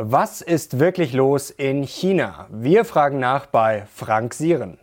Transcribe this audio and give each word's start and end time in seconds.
Was 0.00 0.42
ist 0.42 0.78
wirklich 0.78 1.12
los 1.12 1.50
in 1.50 1.82
China? 1.82 2.46
Wir 2.50 2.84
fragen 2.84 3.18
nach 3.18 3.46
bei 3.46 3.84
Frank 3.92 4.32
Sieren. 4.32 4.78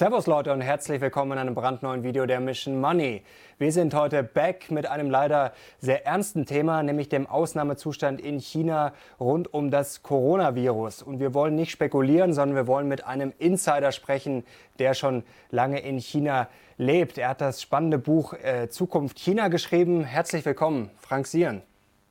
Servus 0.00 0.26
Leute 0.26 0.54
und 0.54 0.62
herzlich 0.62 1.02
willkommen 1.02 1.32
in 1.32 1.38
einem 1.40 1.54
brandneuen 1.54 2.02
Video 2.02 2.24
der 2.24 2.40
Mission 2.40 2.80
Money. 2.80 3.22
Wir 3.58 3.70
sind 3.70 3.92
heute 3.92 4.22
back 4.22 4.70
mit 4.70 4.86
einem 4.86 5.10
leider 5.10 5.52
sehr 5.78 6.06
ernsten 6.06 6.46
Thema, 6.46 6.82
nämlich 6.82 7.10
dem 7.10 7.26
Ausnahmezustand 7.26 8.18
in 8.18 8.40
China 8.40 8.94
rund 9.20 9.52
um 9.52 9.70
das 9.70 10.02
Coronavirus. 10.02 11.02
Und 11.02 11.20
wir 11.20 11.34
wollen 11.34 11.54
nicht 11.54 11.70
spekulieren, 11.70 12.32
sondern 12.32 12.56
wir 12.56 12.66
wollen 12.66 12.88
mit 12.88 13.04
einem 13.04 13.34
Insider 13.38 13.92
sprechen, 13.92 14.44
der 14.78 14.94
schon 14.94 15.22
lange 15.50 15.80
in 15.80 15.98
China 15.98 16.48
lebt. 16.78 17.18
Er 17.18 17.28
hat 17.28 17.42
das 17.42 17.60
spannende 17.60 17.98
Buch 17.98 18.32
äh, 18.32 18.70
Zukunft 18.70 19.18
China 19.18 19.48
geschrieben. 19.48 20.04
Herzlich 20.04 20.46
willkommen, 20.46 20.90
Frank 20.96 21.26
Sieren. 21.26 21.60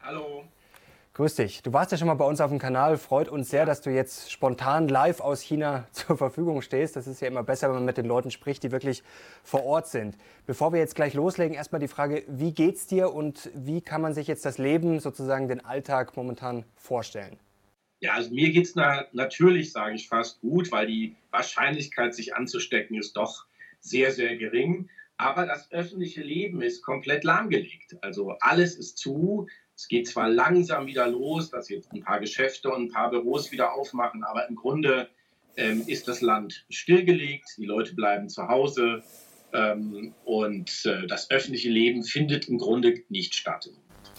Hallo. 0.03 0.43
Grüß 1.19 1.35
dich. 1.35 1.61
Du 1.63 1.73
warst 1.73 1.91
ja 1.91 1.97
schon 1.97 2.07
mal 2.07 2.13
bei 2.13 2.23
uns 2.23 2.39
auf 2.39 2.49
dem 2.49 2.59
Kanal. 2.59 2.97
Freut 2.97 3.27
uns 3.27 3.49
sehr, 3.49 3.65
dass 3.65 3.81
du 3.81 3.89
jetzt 3.89 4.31
spontan 4.31 4.87
live 4.87 5.19
aus 5.19 5.41
China 5.41 5.85
zur 5.91 6.15
Verfügung 6.15 6.61
stehst. 6.61 6.95
Das 6.95 7.07
ist 7.07 7.19
ja 7.19 7.27
immer 7.27 7.43
besser, 7.43 7.67
wenn 7.67 7.75
man 7.75 7.83
mit 7.83 7.97
den 7.97 8.05
Leuten 8.05 8.31
spricht, 8.31 8.63
die 8.63 8.71
wirklich 8.71 9.03
vor 9.43 9.65
Ort 9.65 9.89
sind. 9.89 10.15
Bevor 10.45 10.71
wir 10.71 10.79
jetzt 10.79 10.95
gleich 10.95 11.13
loslegen, 11.15 11.53
erstmal 11.53 11.81
die 11.81 11.89
Frage, 11.89 12.23
wie 12.29 12.53
geht's 12.53 12.87
dir 12.87 13.13
und 13.13 13.51
wie 13.53 13.81
kann 13.81 13.99
man 13.99 14.13
sich 14.13 14.27
jetzt 14.27 14.45
das 14.45 14.59
Leben, 14.59 15.01
sozusagen 15.01 15.49
den 15.49 15.59
Alltag 15.65 16.15
momentan 16.15 16.63
vorstellen? 16.77 17.37
Ja, 17.99 18.13
also 18.13 18.33
mir 18.33 18.51
geht 18.51 18.67
es 18.67 18.75
na 18.75 19.03
natürlich, 19.11 19.73
sage 19.73 19.95
ich 19.95 20.07
fast 20.07 20.39
gut, 20.39 20.71
weil 20.71 20.87
die 20.87 21.17
Wahrscheinlichkeit, 21.31 22.15
sich 22.15 22.33
anzustecken, 22.33 22.97
ist 22.97 23.17
doch 23.17 23.45
sehr, 23.81 24.13
sehr 24.13 24.37
gering. 24.37 24.87
Aber 25.17 25.45
das 25.45 25.69
öffentliche 25.73 26.21
Leben 26.21 26.61
ist 26.61 26.81
komplett 26.81 27.25
lahmgelegt. 27.25 27.97
Also 28.01 28.37
alles 28.39 28.77
ist 28.77 28.97
zu. 28.97 29.47
Es 29.79 29.87
geht 29.87 30.09
zwar 30.09 30.27
langsam 30.27 30.87
wieder 30.87 31.07
los, 31.07 31.51
dass 31.51 31.69
jetzt 31.69 31.93
ein 31.93 32.03
paar 32.03 32.19
Geschäfte 32.19 32.69
und 32.69 32.81
ein 32.83 32.91
paar 32.91 33.09
Büros 33.11 33.53
wieder 33.53 33.71
aufmachen, 33.71 34.25
aber 34.25 34.49
im 34.49 34.57
Grunde 34.57 35.07
ähm, 35.55 35.85
ist 35.87 36.09
das 36.09 36.19
Land 36.19 36.65
stillgelegt, 36.69 37.55
die 37.57 37.65
Leute 37.65 37.95
bleiben 37.95 38.27
zu 38.27 38.49
Hause 38.49 39.03
ähm, 39.53 40.13
und 40.25 40.85
äh, 40.85 41.07
das 41.07 41.31
öffentliche 41.31 41.69
Leben 41.69 42.03
findet 42.03 42.49
im 42.49 42.57
Grunde 42.57 42.93
nicht 43.07 43.35
statt. 43.35 43.69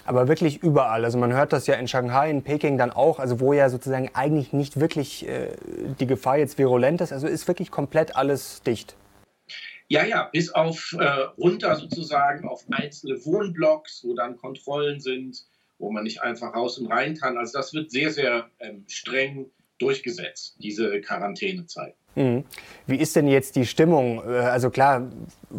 Aber 0.06 0.28
wirklich 0.28 0.62
überall. 0.62 1.04
Also 1.04 1.18
man 1.18 1.34
hört 1.34 1.52
das 1.52 1.66
ja 1.66 1.74
in 1.74 1.88
Shanghai, 1.88 2.30
in 2.30 2.42
Peking 2.42 2.78
dann 2.78 2.90
auch, 2.90 3.18
also 3.18 3.38
wo 3.38 3.52
ja 3.52 3.68
sozusagen 3.68 4.08
eigentlich 4.14 4.54
nicht 4.54 4.80
wirklich 4.80 5.28
äh, 5.28 5.48
die 6.00 6.06
Gefahr 6.06 6.38
jetzt 6.38 6.56
virulent 6.56 7.02
ist. 7.02 7.12
Also 7.12 7.26
ist 7.26 7.46
wirklich 7.48 7.70
komplett 7.70 8.16
alles 8.16 8.62
dicht. 8.62 8.96
Ja, 9.88 10.04
ja, 10.04 10.28
bis 10.32 10.54
auf 10.54 10.96
äh, 10.98 11.04
runter 11.36 11.74
sozusagen 11.74 12.48
auf 12.48 12.64
einzelne 12.70 13.22
Wohnblocks, 13.24 14.04
wo 14.04 14.14
dann 14.14 14.36
Kontrollen 14.36 15.00
sind, 15.00 15.44
wo 15.80 15.90
man 15.90 16.04
nicht 16.04 16.22
einfach 16.22 16.54
raus 16.54 16.78
und 16.78 16.86
rein 16.86 17.16
kann. 17.16 17.36
Also 17.36 17.58
das 17.58 17.74
wird 17.74 17.90
sehr, 17.90 18.12
sehr 18.12 18.48
ähm, 18.60 18.84
streng 18.86 19.46
durchgesetzt, 19.78 20.56
diese 20.58 21.00
Quarantänezeit. 21.00 21.94
Mhm. 22.16 22.44
Wie 22.86 22.96
ist 22.96 23.14
denn 23.16 23.28
jetzt 23.28 23.56
die 23.56 23.64
Stimmung? 23.64 24.22
Äh, 24.26 24.40
also 24.40 24.70
klar, 24.70 25.08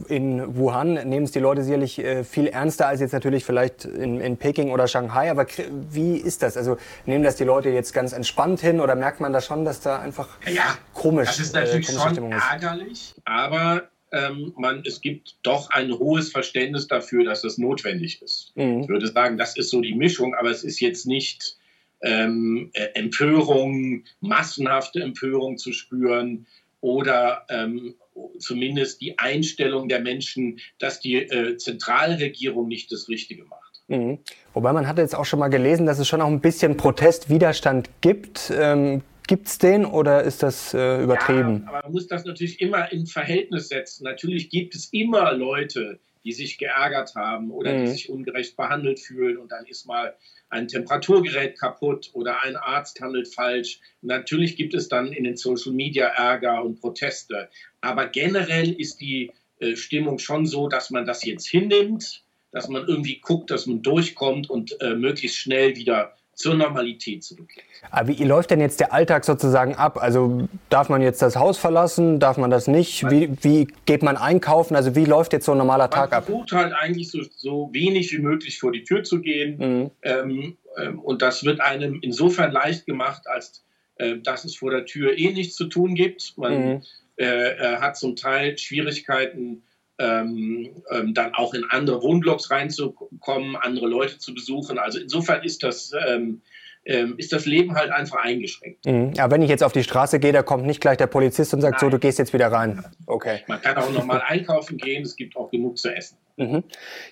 in 0.08 0.56
Wuhan 0.58 0.94
nehmen 0.94 1.24
es 1.24 1.32
die 1.32 1.40
Leute 1.40 1.64
sicherlich 1.64 1.98
äh, 2.00 2.24
viel 2.24 2.48
ernster 2.48 2.88
als 2.88 3.00
jetzt 3.00 3.14
natürlich 3.14 3.46
vielleicht 3.46 3.86
in, 3.86 4.20
in, 4.20 4.38
Peking 4.38 4.72
oder 4.72 4.88
Shanghai. 4.88 5.32
Aber 5.32 5.48
wie 5.90 6.18
ist 6.18 6.44
das? 6.44 6.58
Also 6.58 6.78
nehmen 7.06 7.24
das 7.24 7.36
die 7.38 7.46
Leute 7.46 7.70
jetzt 7.70 7.94
ganz 7.94 8.14
entspannt 8.14 8.60
hin 8.60 8.80
oder 8.80 8.96
merkt 8.96 9.22
man 9.22 9.34
da 9.34 9.42
schon, 9.42 9.66
dass 9.66 9.80
da 9.80 10.00
einfach 10.00 10.28
ja, 10.46 10.78
komisch 10.94 11.30
ist? 11.30 11.40
Das 11.40 11.48
ist 11.48 11.56
natürlich 11.56 11.90
äh, 11.90 11.94
schon 11.94 12.32
ärgerlich, 12.32 13.16
aber 13.26 13.84
ähm, 14.12 14.54
man, 14.58 14.84
es 14.86 15.02
gibt 15.02 15.36
doch 15.44 15.70
ein 15.70 15.92
hohes 15.92 16.32
Verständnis 16.32 16.88
dafür, 16.88 17.24
dass 17.24 17.42
das 17.42 17.58
notwendig 17.58 18.22
ist. 18.22 18.52
Mhm. 18.56 18.82
Ich 18.82 18.90
würde 18.90 19.08
sagen, 19.08 19.38
das 19.38 19.58
ist 19.58 19.70
so 19.70 19.82
die 19.82 19.96
Mischung, 19.96 20.36
aber 20.36 20.50
es 20.50 20.64
ist 20.64 20.80
jetzt 20.80 21.06
nicht 21.06 21.58
ähm, 22.02 22.70
äh, 22.74 22.88
Empörung, 22.94 24.04
massenhafte 24.20 25.02
Empörung 25.02 25.58
zu 25.58 25.72
spüren 25.72 26.46
oder 26.82 27.46
ähm, 27.50 27.96
zumindest 28.40 29.02
die 29.02 29.18
Einstellung 29.20 29.88
der 29.88 30.00
Menschen, 30.00 30.60
dass 30.80 31.00
die 31.00 31.16
äh, 31.16 31.58
Zentralregierung 31.58 32.68
nicht 32.68 32.92
das 32.92 33.08
Richtige 33.08 33.46
macht. 33.46 33.82
Mhm. 33.88 34.20
Wobei 34.54 34.74
man 34.74 34.88
hat 34.88 34.98
jetzt 34.98 35.16
auch 35.16 35.26
schon 35.26 35.40
mal 35.40 35.50
gelesen, 35.50 35.86
dass 35.86 36.00
es 36.00 36.08
schon 36.08 36.22
auch 36.22 36.28
ein 36.28 36.42
bisschen 36.42 36.76
Protestwiderstand 36.76 37.90
gibt. 38.02 38.52
Ähm, 38.56 39.04
Gibt 39.32 39.48
es 39.48 39.60
den 39.60 39.86
oder 39.86 40.24
ist 40.24 40.44
das 40.44 40.74
äh, 40.74 41.02
übertrieben? 41.02 41.62
Ja, 41.64 41.70
aber 41.70 41.84
man 41.84 41.94
muss 41.94 42.06
das 42.06 42.26
natürlich 42.26 42.60
immer 42.60 42.92
in 42.92 43.06
Verhältnis 43.06 43.70
setzen. 43.70 44.04
Natürlich 44.04 44.50
gibt 44.50 44.76
es 44.76 44.92
immer 44.92 45.32
Leute, 45.32 46.02
die 46.26 46.34
sich 46.34 46.58
geärgert 46.58 47.16
haben 47.16 47.50
oder 47.50 47.72
mhm. 47.74 47.86
die 47.86 47.92
sich 47.92 48.10
ungerecht 48.10 48.58
behandelt 48.58 49.00
fühlen 49.00 49.38
und 49.38 49.54
dann 49.54 49.66
ist 49.68 49.86
mal 49.86 50.18
ein 50.50 50.68
Temperaturgerät 50.68 51.58
kaputt 51.58 52.10
oder 52.12 52.44
ein 52.44 52.58
Arzt 52.58 53.00
handelt 53.00 53.34
falsch. 53.34 53.80
Natürlich 54.02 54.58
gibt 54.58 54.74
es 54.74 54.90
dann 54.90 55.14
in 55.14 55.24
den 55.24 55.38
Social 55.38 55.72
Media 55.72 56.08
Ärger 56.08 56.62
und 56.66 56.82
Proteste. 56.82 57.48
Aber 57.80 58.08
generell 58.08 58.74
ist 58.74 59.00
die 59.00 59.32
äh, 59.60 59.78
Stimmung 59.78 60.20
schon 60.20 60.46
so, 60.46 60.68
dass 60.68 60.90
man 60.90 61.06
das 61.06 61.24
jetzt 61.24 61.48
hinnimmt, 61.48 62.26
dass 62.52 62.68
man 62.68 62.86
irgendwie 62.86 63.22
guckt, 63.22 63.50
dass 63.50 63.66
man 63.66 63.82
durchkommt 63.82 64.50
und 64.50 64.76
äh, 64.82 64.94
möglichst 64.94 65.38
schnell 65.38 65.78
wieder 65.78 66.18
zur 66.42 66.56
Normalität 66.56 67.24
zurückkehrt. 67.24 67.66
Aber 67.90 68.08
wie 68.08 68.24
läuft 68.24 68.52
denn 68.52 68.60
jetzt 68.60 68.80
der 68.80 68.94
Alltag 68.94 69.26
sozusagen 69.26 69.76
ab? 69.76 69.98
Also 70.02 70.48
darf 70.70 70.90
man 70.90 71.02
jetzt 71.02 71.22
das 71.22 71.36
Haus 71.36 71.58
verlassen? 71.58 72.20
Darf 72.20 72.38
man 72.38 72.50
das 72.50 72.68
nicht? 72.68 73.10
Wie, 73.10 73.32
wie 73.42 73.68
geht 73.86 74.04
man 74.04 74.18
einkaufen? 74.18 74.76
Also 74.76 74.96
wie 74.96 75.06
läuft 75.06 75.34
jetzt 75.34 75.46
so 75.46 75.54
ein 75.54 75.58
normaler 75.58 75.90
Tag 75.90 76.14
ab? 76.14 76.28
Man 76.28 76.40
versucht 76.40 76.52
halt 76.52 76.74
eigentlich 76.74 77.10
so, 77.10 77.20
so, 77.36 77.70
wenig 77.72 78.12
wie 78.12 78.20
möglich 78.20 78.60
vor 78.60 78.72
die 78.72 78.84
Tür 78.84 79.04
zu 79.04 79.22
gehen. 79.22 79.58
Mhm. 79.58 79.92
Ähm, 80.02 80.58
ähm, 80.78 81.00
und 81.00 81.22
das 81.22 81.44
wird 81.44 81.62
einem 81.62 82.00
insofern 82.02 82.52
leicht 82.52 82.86
gemacht, 82.86 83.24
als 83.28 83.64
äh, 83.96 84.18
dass 84.18 84.46
es 84.46 84.56
vor 84.56 84.72
der 84.72 84.86
Tür 84.86 85.18
eh 85.18 85.32
nichts 85.32 85.56
zu 85.56 85.66
tun 85.66 85.96
gibt. 85.96 86.38
Man 86.38 86.76
mhm. 86.76 86.82
äh, 87.18 87.78
hat 87.78 87.98
zum 87.98 88.16
Teil 88.16 88.58
Schwierigkeiten, 88.58 89.64
ähm, 90.02 90.84
ähm, 90.90 91.14
dann 91.14 91.34
auch 91.36 91.54
in 91.54 91.64
andere 91.70 92.02
Wohnblocks 92.02 92.50
reinzukommen, 92.50 93.56
andere 93.56 93.88
Leute 93.88 94.18
zu 94.18 94.34
besuchen. 94.34 94.80
Also 94.80 95.00
insofern 95.00 95.44
ist 95.44 95.64
das, 95.64 95.92
ähm, 96.08 96.42
ähm 96.86 97.16
ist 97.18 97.32
das 97.32 97.46
Leben 97.46 97.76
halt 97.76 97.92
einfach 97.92 98.24
eingeschränkt. 98.24 98.86
Mhm. 98.86 99.14
Aber 99.20 99.36
wenn 99.36 99.42
ich 99.44 99.50
jetzt 99.50 99.64
auf 99.64 99.74
die 99.74 99.84
Straße 99.84 100.20
gehe, 100.20 100.32
da 100.32 100.42
kommt 100.42 100.66
nicht 100.66 100.82
gleich 100.82 100.98
der 100.98 101.08
Polizist 101.08 101.54
und 101.54 101.62
sagt, 101.62 101.74
Nein. 101.74 101.80
so, 101.80 101.90
du 101.90 102.00
gehst 102.00 102.18
jetzt 102.20 102.34
wieder 102.34 102.52
rein. 102.52 102.84
Okay. 103.06 103.42
Man 103.48 103.62
kann 103.62 103.78
auch 103.78 103.92
nochmal 103.92 104.24
einkaufen 104.26 104.78
gehen, 104.78 105.04
es 105.04 105.16
gibt 105.16 105.36
auch 105.36 105.52
genug 105.52 105.78
zu 105.78 105.96
essen. 105.96 106.18
Mhm. 106.38 106.64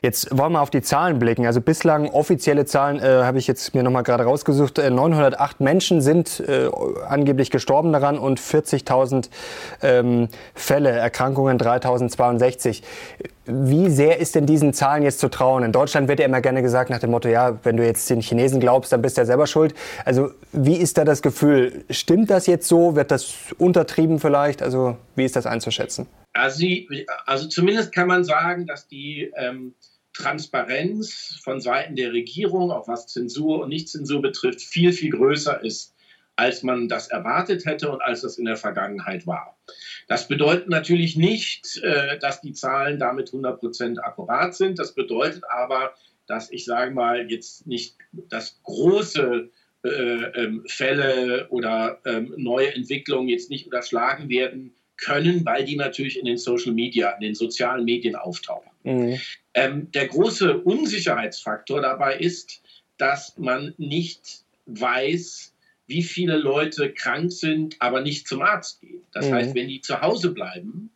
Jetzt 0.02 0.38
wollen 0.38 0.54
wir 0.54 0.62
auf 0.62 0.70
die 0.70 0.82
Zahlen 0.82 1.20
blicken. 1.20 1.46
Also 1.46 1.62
bislang 1.62 2.10
offizielle 2.10 2.66
Zahlen 2.66 3.00
äh, 3.00 3.24
habe 3.24 3.38
ich 3.38 3.48
jetzt 3.48 3.76
mir 3.76 3.84
noch 3.84 3.92
mal 3.92 4.02
gerade 4.02 4.24
rausgesucht. 4.24 4.80
Äh, 4.80 4.90
908 4.90 5.60
Menschen 5.60 6.02
sind 6.02 6.40
äh, 6.40 6.70
angeblich 7.08 7.52
gestorben 7.52 7.92
daran 7.94 8.18
und 8.18 8.40
40.000 8.40 9.30
ähm, 9.82 10.30
Fälle, 10.54 10.90
Erkrankungen 10.90 11.58
3.062. 11.60 12.82
Wie 13.52 13.90
sehr 13.90 14.20
ist 14.20 14.36
denn 14.36 14.46
diesen 14.46 14.74
Zahlen 14.74 15.02
jetzt 15.02 15.20
zu 15.20 15.28
trauen? 15.28 15.64
In 15.64 15.72
Deutschland 15.72 16.08
wird 16.08 16.20
ja 16.20 16.26
immer 16.26 16.40
gerne 16.40 16.62
gesagt 16.62 16.92
nach 16.92 17.00
dem 17.00 17.10
Motto, 17.10 17.30
ja, 17.30 17.58
wenn 17.64 17.78
du 17.78 17.86
jetzt 17.86 18.08
den 18.10 18.22
Chinesen 18.22 18.60
glaubst, 18.60 18.92
dann 18.92 19.02
bist 19.02 19.18
du 19.18 19.22
ja 19.22 19.26
selber 19.26 19.48
schuld. 19.48 19.74
Also 20.06 20.30
wie 20.52 20.76
ist 20.76 21.00
da 21.00 21.04
das 21.04 21.24
Gefühl? 21.24 21.84
Stimmt 21.90 22.30
das 22.30 22.46
jetzt 22.46 22.68
so? 22.68 22.96
Wird 22.96 23.10
das 23.10 23.34
untertrieben 23.58 24.20
vielleicht? 24.20 24.62
Also 24.62 24.98
wie 25.16 25.26
ist 25.26 25.36
das 25.36 25.48
einzuschätzen? 25.48 26.06
Also, 26.34 26.64
also 27.26 27.48
zumindest 27.48 27.92
kann 27.92 28.08
man 28.08 28.24
sagen, 28.24 28.68
dass 28.68 28.88
die 28.88 29.32
ähm, 29.36 29.74
Transparenz 30.14 31.40
von 31.44 31.60
Seiten 31.60 31.96
der 31.96 32.14
Regierung, 32.14 32.72
auch 32.72 32.88
was 32.88 33.08
Zensur 33.08 33.64
und 33.64 33.70
Nichtzensur 33.70 34.22
betrifft, 34.22 34.62
viel, 34.62 34.94
viel 34.94 35.12
größer 35.12 35.64
ist, 35.64 35.96
als 36.40 36.64
man 36.64 36.88
das 36.88 37.10
erwartet 37.10 37.66
hätte 37.66 37.92
und 37.92 38.02
als 38.02 38.22
das 38.22 38.38
in 38.38 38.46
der 38.46 38.56
Vergangenheit 38.56 39.28
war. 39.28 39.60
Das 40.08 40.30
bedeutet 40.30 40.70
natürlich 40.70 41.18
nicht, 41.18 41.78
äh, 41.84 42.18
dass 42.18 42.40
die 42.40 42.54
Zahlen 42.54 42.98
damit 42.98 43.28
100 43.28 43.60
Prozent 43.60 44.02
akkurat 44.02 44.56
sind. 44.56 44.80
Das 44.80 44.96
bedeutet 44.96 45.44
aber, 45.50 45.94
dass 46.28 46.50
ich 46.50 46.64
sage 46.64 46.92
mal 46.92 47.30
jetzt 47.30 47.68
nicht 47.68 47.98
das 48.14 48.62
große 48.64 49.50
äh, 49.84 49.90
ähm, 49.90 50.64
Fälle 50.66 51.48
oder 51.50 52.00
ähm, 52.06 52.34
neue 52.38 52.74
Entwicklungen 52.74 53.28
jetzt 53.28 53.50
nicht 53.50 53.66
unterschlagen 53.66 54.30
werden 54.30 54.74
können, 54.96 55.46
weil 55.46 55.66
die 55.66 55.76
natürlich 55.76 56.18
in 56.18 56.26
den 56.26 56.38
Social 56.38 56.72
Media, 56.72 57.12
in 57.12 57.22
den 57.22 57.36
sozialen 57.36 57.84
Medien 57.84 58.16
auftauchen. 58.16 58.72
Mhm. 58.84 59.20
Ähm, 59.54 59.92
der 59.92 60.08
große 60.08 60.58
Unsicherheitsfaktor 60.58 61.82
dabei 61.82 62.18
ist, 62.18 62.62
dass 62.98 63.38
man 63.38 63.74
nicht 63.78 64.44
weiß, 64.68 65.54
wie 65.90 66.04
viele 66.04 66.38
Leute 66.38 66.94
krank 66.94 67.32
sind, 67.32 67.76
aber 67.80 68.02
nicht 68.02 68.28
zum 68.28 68.42
Arzt 68.42 68.80
gehen. 68.82 69.02
Das 69.12 69.28
mhm. 69.28 69.34
heißt, 69.34 69.56
wenn 69.56 69.68
die 69.68 69.82
zu 69.82 70.02
Hause 70.02 70.32
bleiben, 70.32 70.92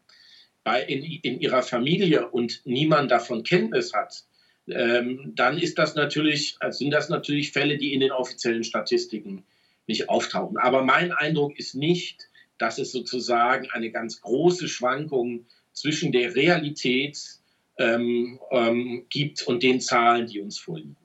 bei, 0.63 0.81
in, 0.83 1.03
in 1.03 1.41
ihrer 1.41 1.61
Familie 1.61 2.29
und 2.29 2.61
niemand 2.65 3.11
davon 3.11 3.43
Kenntnis 3.43 3.93
hat, 3.93 4.23
ähm, 4.69 5.33
dann 5.35 5.57
ist 5.57 5.77
das 5.77 5.95
natürlich, 5.95 6.55
also 6.59 6.77
sind 6.77 6.91
das 6.91 7.09
natürlich 7.09 7.51
Fälle, 7.51 7.77
die 7.77 7.93
in 7.93 7.99
den 7.99 8.11
offiziellen 8.11 8.63
Statistiken 8.63 9.43
nicht 9.87 10.09
auftauchen. 10.09 10.57
Aber 10.57 10.83
mein 10.83 11.11
Eindruck 11.11 11.59
ist 11.59 11.75
nicht, 11.75 12.29
dass 12.57 12.77
es 12.77 12.91
sozusagen 12.91 13.69
eine 13.71 13.91
ganz 13.91 14.21
große 14.21 14.69
Schwankung 14.69 15.47
zwischen 15.73 16.11
der 16.11 16.35
Realität 16.35 17.19
ähm, 17.77 18.39
ähm, 18.51 19.05
gibt 19.09 19.41
und 19.43 19.63
den 19.63 19.81
Zahlen, 19.81 20.27
die 20.27 20.39
uns 20.39 20.59
vorliegen. 20.59 20.95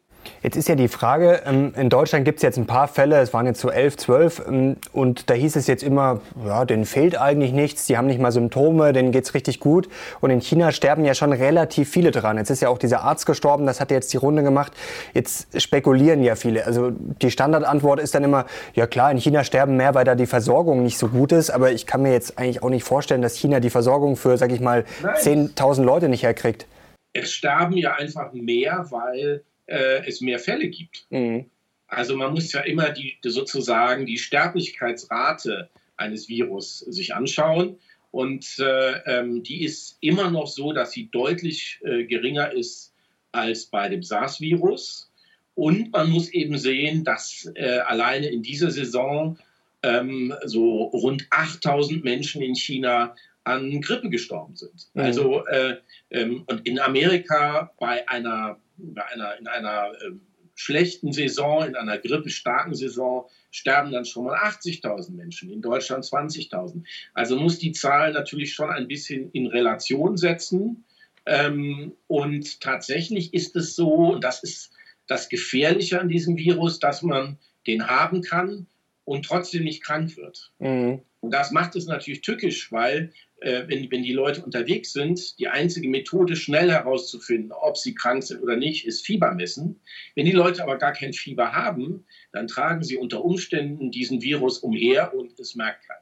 Jetzt 0.43 0.57
ist 0.57 0.69
ja 0.69 0.77
die 0.77 0.89
Frage, 0.89 1.43
ähm, 1.47 1.73
in 1.77 1.89
Deutschland 1.89 2.25
gibt 2.25 2.39
es 2.39 2.43
jetzt 2.43 2.59
ein 2.59 2.67
paar 2.67 2.87
Fälle, 2.87 3.19
es 3.21 3.35
waren 3.35 3.47
jetzt 3.47 3.61
so 3.61 3.71
elf, 3.71 3.97
zwölf, 3.97 4.43
ähm, 4.47 4.77
und 4.93 5.31
da 5.31 5.35
hieß 5.35 5.57
es 5.57 5.67
jetzt 5.67 5.83
immer, 5.83 6.21
ja, 6.47 6.65
denen 6.65 6.85
fehlt 6.85 7.21
eigentlich 7.21 7.53
nichts, 7.53 7.87
die 7.87 7.97
haben 7.97 8.07
nicht 8.07 8.21
mal 8.21 8.31
Symptome, 8.31 8.93
denen 8.93 9.11
geht 9.11 9.25
es 9.25 9.35
richtig 9.35 9.59
gut. 9.59 9.89
Und 10.21 10.31
in 10.31 10.41
China 10.41 10.71
sterben 10.71 11.05
ja 11.05 11.15
schon 11.15 11.33
relativ 11.33 11.91
viele 11.91 12.13
dran. 12.13 12.37
Jetzt 12.37 12.51
ist 12.51 12.63
ja 12.63 12.69
auch 12.69 12.79
dieser 12.79 13.03
Arzt 13.03 13.27
gestorben, 13.27 13.67
das 13.67 13.81
hat 13.81 13.91
jetzt 13.91 14.13
die 14.13 14.17
Runde 14.17 14.43
gemacht. 14.43 14.73
Jetzt 15.13 15.61
spekulieren 15.61 16.23
ja 16.23 16.37
viele. 16.37 16.65
Also 16.65 16.91
die 16.91 17.31
Standardantwort 17.31 18.01
ist 18.01 18.15
dann 18.15 18.25
immer, 18.25 18.47
ja 18.75 18.87
klar, 18.87 19.11
in 19.11 19.19
China 19.19 19.43
sterben 19.43 19.77
mehr, 19.77 19.95
weil 19.95 20.05
da 20.05 20.15
die 20.15 20.27
Versorgung 20.27 20.83
nicht 20.83 20.99
so 20.99 21.09
gut 21.09 21.33
ist. 21.33 21.51
Aber 21.51 21.73
ich 21.73 21.87
kann 21.87 22.03
mir 22.03 22.13
jetzt 22.13 22.39
eigentlich 22.39 22.63
auch 22.63 22.71
nicht 22.71 22.85
vorstellen, 22.85 23.23
dass 23.23 23.37
China 23.37 23.61
die 23.61 23.71
Versorgung 23.71 24.17
für, 24.17 24.37
sag 24.37 24.53
ich 24.53 24.61
mal, 24.61 24.85
10.000 25.03 25.83
Leute 25.83 26.09
nicht 26.09 26.23
herkriegt. 26.23 26.67
Es 27.13 27.33
sterben 27.33 27.77
ja 27.77 27.95
einfach 27.95 28.33
mehr, 28.33 28.87
weil 28.91 29.43
äh, 29.69 30.07
es 30.07 30.21
mehr 30.21 30.39
Fälle 30.39 30.69
gibt. 30.69 31.07
Mhm. 31.11 31.47
Also 31.87 32.17
man 32.17 32.33
muss 32.33 32.53
ja 32.53 32.61
immer 32.61 32.91
die, 32.91 33.17
sozusagen 33.23 34.05
die 34.05 34.19
Sterblichkeitsrate 34.19 35.71
eines 35.97 36.29
Virus 36.29 36.81
sich 36.81 37.15
anschauen. 37.15 37.79
Und 38.11 38.59
äh, 38.59 38.93
ähm, 39.07 39.43
die 39.43 39.65
ist 39.65 39.99
immer 40.01 40.31
noch 40.31 40.47
so, 40.47 40.73
dass 40.73 40.93
sie 40.93 41.09
deutlich 41.11 41.79
äh, 41.85 42.05
geringer 42.05 42.53
ist 42.53 42.95
als 43.33 43.67
bei 43.67 43.89
dem 43.89 44.03
SARS-Virus. 44.03 45.11
Und 45.55 45.93
man 45.93 46.11
muss 46.11 46.31
eben 46.31 46.57
sehen, 46.57 47.05
dass 47.05 47.51
äh, 47.55 47.79
alleine 47.79 48.29
in 48.29 48.43
dieser 48.43 48.71
Saison 48.71 49.39
ähm, 49.83 50.35
so 50.45 50.85
rund 50.85 51.27
8000 51.31 52.05
Menschen 52.05 52.43
in 52.43 52.55
China 52.55 53.15
an 53.45 53.81
Grippe 53.81 54.09
gestorben 54.11 54.57
sind. 54.57 54.89
Mhm. 54.95 55.03
Also 55.03 55.47
äh, 55.47 55.77
ähm, 56.11 56.45
und 56.47 56.67
in 56.67 56.79
Amerika 56.79 57.73
bei 57.79 58.09
einer 58.09 58.59
bei 58.79 59.05
einer, 59.07 59.39
in 59.39 59.47
einer 59.47 59.93
äh, 59.93 60.13
schlechten 60.55 61.13
Saison, 61.13 61.65
in 61.67 61.77
einer 61.77 61.99
grippestarken 61.99 62.75
Saison 62.75 63.29
sterben 63.51 63.93
dann 63.93 64.05
schon 64.05 64.25
mal 64.25 64.37
80.000 64.37 65.13
Menschen, 65.13 65.51
in 65.51 65.63
Deutschland 65.63 66.05
20.000. 66.05 66.83
Also 67.15 67.37
muss 67.37 67.59
die 67.59 67.73
Zahl 67.73 68.13
natürlich 68.13 68.55
schon 68.55 68.71
ein 68.71 68.89
bisschen 68.89 69.31
in 69.33 69.47
Relation 69.47 70.17
setzen. 70.17 70.85
Ähm, 71.27 71.93
und 72.07 72.61
tatsächlich 72.61 73.35
ist 73.35 73.55
es 73.57 73.77
so, 73.77 74.13
und 74.13 74.25
das 74.25 74.43
ist 74.43 74.73
das 75.07 75.29
Gefährliche 75.29 76.01
an 76.01 76.09
diesem 76.09 76.37
Virus, 76.37 76.79
dass 76.79 77.03
man 77.03 77.39
den 77.67 77.87
haben 77.87 78.23
kann 78.23 78.67
und 79.09 79.25
trotzdem 79.25 79.65
nicht 79.65 79.83
krank 79.83 80.17
wird. 80.17 80.53
Mhm. 80.59 81.01
Und 81.21 81.33
das 81.33 81.51
macht 81.51 81.75
es 81.75 81.87
natürlich 81.87 82.21
tückisch, 82.21 82.71
weil 82.71 83.13
äh, 83.41 83.63
wenn, 83.67 83.91
wenn 83.91 84.03
die 84.03 84.13
Leute 84.13 84.43
unterwegs 84.43 84.93
sind, 84.93 85.39
die 85.39 85.49
einzige 85.49 85.89
Methode, 85.89 86.37
schnell 86.37 86.71
herauszufinden, 86.71 87.51
ob 87.53 87.77
sie 87.77 87.95
krank 87.95 88.23
sind 88.23 88.43
oder 88.43 88.57
nicht, 88.57 88.87
ist 88.87 89.05
Fieber 89.05 89.33
messen. 89.33 89.81
Wenn 90.15 90.27
die 90.27 90.33
Leute 90.33 90.63
aber 90.63 90.77
gar 90.77 90.93
kein 90.93 91.13
Fieber 91.13 91.53
haben, 91.53 92.05
dann 92.33 92.47
tragen 92.47 92.85
sie 92.85 92.99
unter 92.99 93.25
Umständen 93.25 93.91
diesen 93.91 94.21
Virus 94.23 94.59
umher 94.59 95.15
und 95.15 95.41
es 95.41 95.55
merkt 95.55 95.87
keiner. 95.87 96.01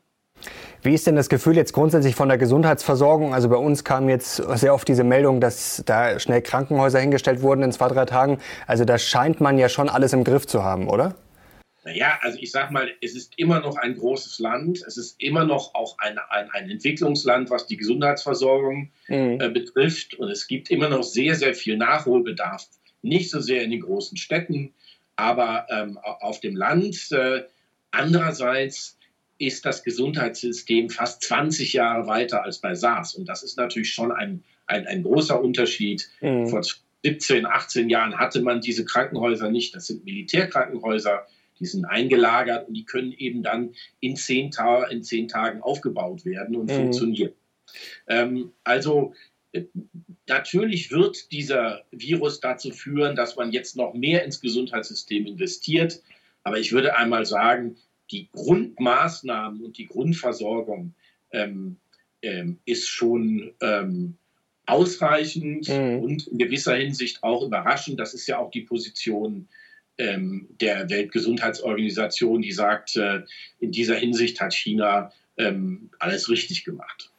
Wie 0.83 0.93
ist 0.93 1.07
denn 1.07 1.17
das 1.17 1.29
Gefühl 1.29 1.57
jetzt 1.57 1.73
grundsätzlich 1.73 2.15
von 2.15 2.29
der 2.29 2.39
Gesundheitsversorgung? 2.39 3.33
Also 3.33 3.49
bei 3.49 3.57
uns 3.57 3.85
kam 3.85 4.09
jetzt 4.09 4.37
sehr 4.37 4.75
oft 4.75 4.87
diese 4.87 5.05
Meldung, 5.05 5.41
dass 5.41 5.83
da 5.87 6.19
schnell 6.19 6.43
Krankenhäuser 6.43 6.99
hingestellt 6.99 7.41
wurden 7.41 7.63
in 7.63 7.73
zwei, 7.73 7.89
drei 7.89 8.05
Tagen. 8.05 8.39
Also 8.67 8.85
da 8.85 8.99
scheint 8.99 9.41
man 9.41 9.59
ja 9.59 9.69
schon 9.69 9.89
alles 9.89 10.13
im 10.13 10.25
Griff 10.25 10.47
zu 10.47 10.63
haben, 10.63 10.89
oder? 10.89 11.15
Naja, 11.87 12.19
also 12.21 12.37
ich 12.41 12.51
sag 12.51 12.73
mal, 12.73 12.91
es 13.01 13.15
ist 13.15 13.35
immer 13.37 13.61
noch 13.61 13.77
ein 13.77 13.95
großes 13.95 14.41
Land. 14.41 14.83
Es 14.85 14.97
ist 14.97 15.23
immer 15.23 15.45
noch 15.45 15.73
auch 15.77 15.97
ein, 15.99 16.19
ein, 16.31 16.51
ein 16.51 16.69
Entwicklungsland, 16.69 17.49
was 17.49 17.69
die 17.69 17.77
Gesundheitsversorgung 17.77 18.91
mhm. 19.07 19.41
äh, 19.41 19.49
betrifft. 19.49 20.15
Und 20.15 20.29
es 20.29 20.49
gibt 20.49 20.69
immer 20.73 20.89
noch 20.89 21.05
sehr, 21.05 21.37
sehr 21.37 21.55
viel 21.55 21.77
Nachholbedarf. 21.77 22.67
Nicht 23.03 23.31
so 23.31 23.41
sehr 23.41 23.63
in 23.63 23.71
den 23.71 23.83
großen 23.83 24.17
Städten, 24.17 24.75
aber 25.15 25.69
ähm, 25.71 25.97
auf 26.03 26.41
dem 26.41 26.57
Land. 26.57 27.13
Äh, 27.13 27.45
andererseits 27.93 28.99
ist 29.39 29.65
das 29.65 29.85
Gesundheitssystem 29.85 30.91
fast 30.91 31.23
20 31.23 31.73
Jahre 31.73 32.09
weiter 32.09 32.43
als 32.43 32.59
bei 32.59 32.75
SARS. 32.75 33.15
Und 33.15 33.29
das 33.29 33.45
ist 33.45 33.59
natürlich 33.59 33.93
schon 33.93 34.11
ein, 34.11 34.43
ein, 34.67 34.89
ein 34.89 35.05
großer 35.05 35.41
Unterschied. 35.41 36.11
Mhm. 36.21 36.49
Vor 36.49 36.63
17, 37.05 37.47
18 37.47 37.89
Jahren 37.91 38.19
hatte 38.19 38.43
man 38.43 38.61
diese 38.61 38.85
Krankenhäuser 38.85 39.51
nicht. 39.53 39.73
Das 39.77 39.87
sind 39.87 40.05
Militärkrankenhäuser 40.05 41.29
die 41.59 41.67
sind 41.67 41.85
eingelagert 41.85 42.69
und 42.69 42.75
die 42.75 42.85
können 42.85 43.13
eben 43.13 43.43
dann 43.43 43.75
in 44.01 44.17
zehn, 44.17 44.51
Ta 44.51 44.85
in 44.85 45.03
zehn 45.03 45.29
Tagen 45.29 45.63
aufgebaut 45.63 46.25
werden 46.25 46.57
und 46.57 46.71
mhm. 46.71 46.75
funktionieren. 46.75 47.33
Ähm, 48.07 48.53
also 48.65 49.15
äh, 49.53 49.65
natürlich 50.29 50.91
wird 50.91 51.33
dieser 51.33 51.85
Virus 51.91 52.41
dazu 52.41 52.71
führen, 52.71 53.17
dass 53.17 53.37
man 53.37 53.53
jetzt 53.53 53.77
noch 53.77 53.95
mehr 53.95 54.25
ins 54.25 54.41
Gesundheitssystem 54.41 55.27
investiert. 55.27 56.03
Aber 56.43 56.59
ich 56.59 56.73
würde 56.73 56.97
einmal 56.97 57.27
sagen, 57.27 57.77
die 58.11 58.29
Grundmaßnahmen 58.33 59.63
und 59.65 59.79
die 59.79 59.87
Grundversorgung 59.87 60.95
ähm, 61.33 61.77
ähm, 62.23 62.59
ist 62.65 62.89
schon 62.89 63.53
ähm, 63.61 64.17
ausreichend 64.67 65.69
mhm. 65.69 66.01
und 66.01 66.27
in 66.27 66.39
gewisser 66.39 66.75
Hinsicht 66.77 67.23
auch 67.23 67.43
überraschend. 67.43 67.99
Das 67.99 68.15
ist 68.15 68.27
ja 68.27 68.39
auch 68.39 68.51
die 68.51 68.63
Position 68.63 69.49
der 69.99 70.91
Weltgesundheitsorganisation, 70.91 72.43
die 72.43 72.53
sagt, 72.53 72.97
äh, 72.97 73.23
in 73.59 73.73
dieser 73.73 73.95
Hinsicht 73.95 74.41
hat 74.41 74.55
China 74.55 75.11
ähm, 75.39 75.91
alles 75.99 76.29
richtig 76.29 76.65
gemacht. 76.65 77.11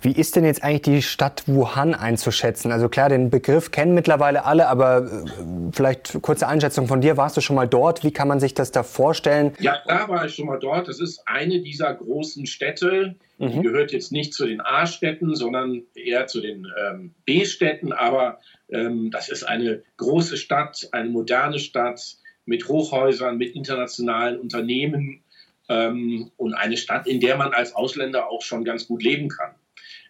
Wie 0.00 0.12
ist 0.12 0.36
denn 0.36 0.44
jetzt 0.44 0.62
eigentlich 0.62 0.82
die 0.82 1.02
Stadt 1.02 1.42
Wuhan 1.46 1.94
einzuschätzen? 1.94 2.70
Also 2.72 2.88
klar, 2.88 3.08
den 3.08 3.30
Begriff 3.30 3.70
kennen 3.70 3.94
mittlerweile 3.94 4.44
alle, 4.44 4.68
aber 4.68 5.04
äh, 5.04 5.72
vielleicht 5.72 6.20
kurze 6.22 6.46
Einschätzung 6.46 6.86
von 6.86 7.00
dir. 7.00 7.16
Warst 7.16 7.36
du 7.36 7.40
schon 7.40 7.56
mal 7.56 7.68
dort? 7.68 8.04
Wie 8.04 8.12
kann 8.12 8.28
man 8.28 8.40
sich 8.40 8.54
das 8.54 8.70
da 8.70 8.82
vorstellen? 8.82 9.52
Ja, 9.58 9.78
da 9.86 10.08
war 10.08 10.24
ich 10.26 10.34
schon 10.34 10.46
mal 10.46 10.58
dort. 10.58 10.88
Das 10.88 11.00
ist 11.00 11.22
eine 11.26 11.60
dieser 11.60 11.94
großen 11.94 12.46
Städte. 12.46 13.16
Mhm. 13.38 13.50
Die 13.52 13.62
gehört 13.62 13.92
jetzt 13.92 14.12
nicht 14.12 14.34
zu 14.34 14.46
den 14.46 14.60
A-Städten, 14.60 15.34
sondern 15.34 15.82
eher 15.94 16.26
zu 16.26 16.40
den 16.40 16.66
ähm, 16.80 17.14
B-Städten. 17.24 17.92
Aber 17.92 18.40
ähm, 18.68 19.10
das 19.10 19.28
ist 19.28 19.44
eine 19.44 19.82
große 19.96 20.36
Stadt, 20.36 20.88
eine 20.92 21.08
moderne 21.08 21.58
Stadt 21.58 22.18
mit 22.44 22.68
Hochhäusern, 22.68 23.38
mit 23.38 23.54
internationalen 23.54 24.38
Unternehmen 24.38 25.22
ähm, 25.68 26.30
und 26.36 26.54
eine 26.54 26.76
Stadt, 26.76 27.06
in 27.06 27.20
der 27.20 27.36
man 27.36 27.52
als 27.52 27.74
Ausländer 27.74 28.28
auch 28.28 28.42
schon 28.42 28.64
ganz 28.64 28.86
gut 28.86 29.02
leben 29.02 29.28
kann. 29.28 29.54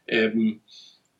Ähm, 0.06 0.60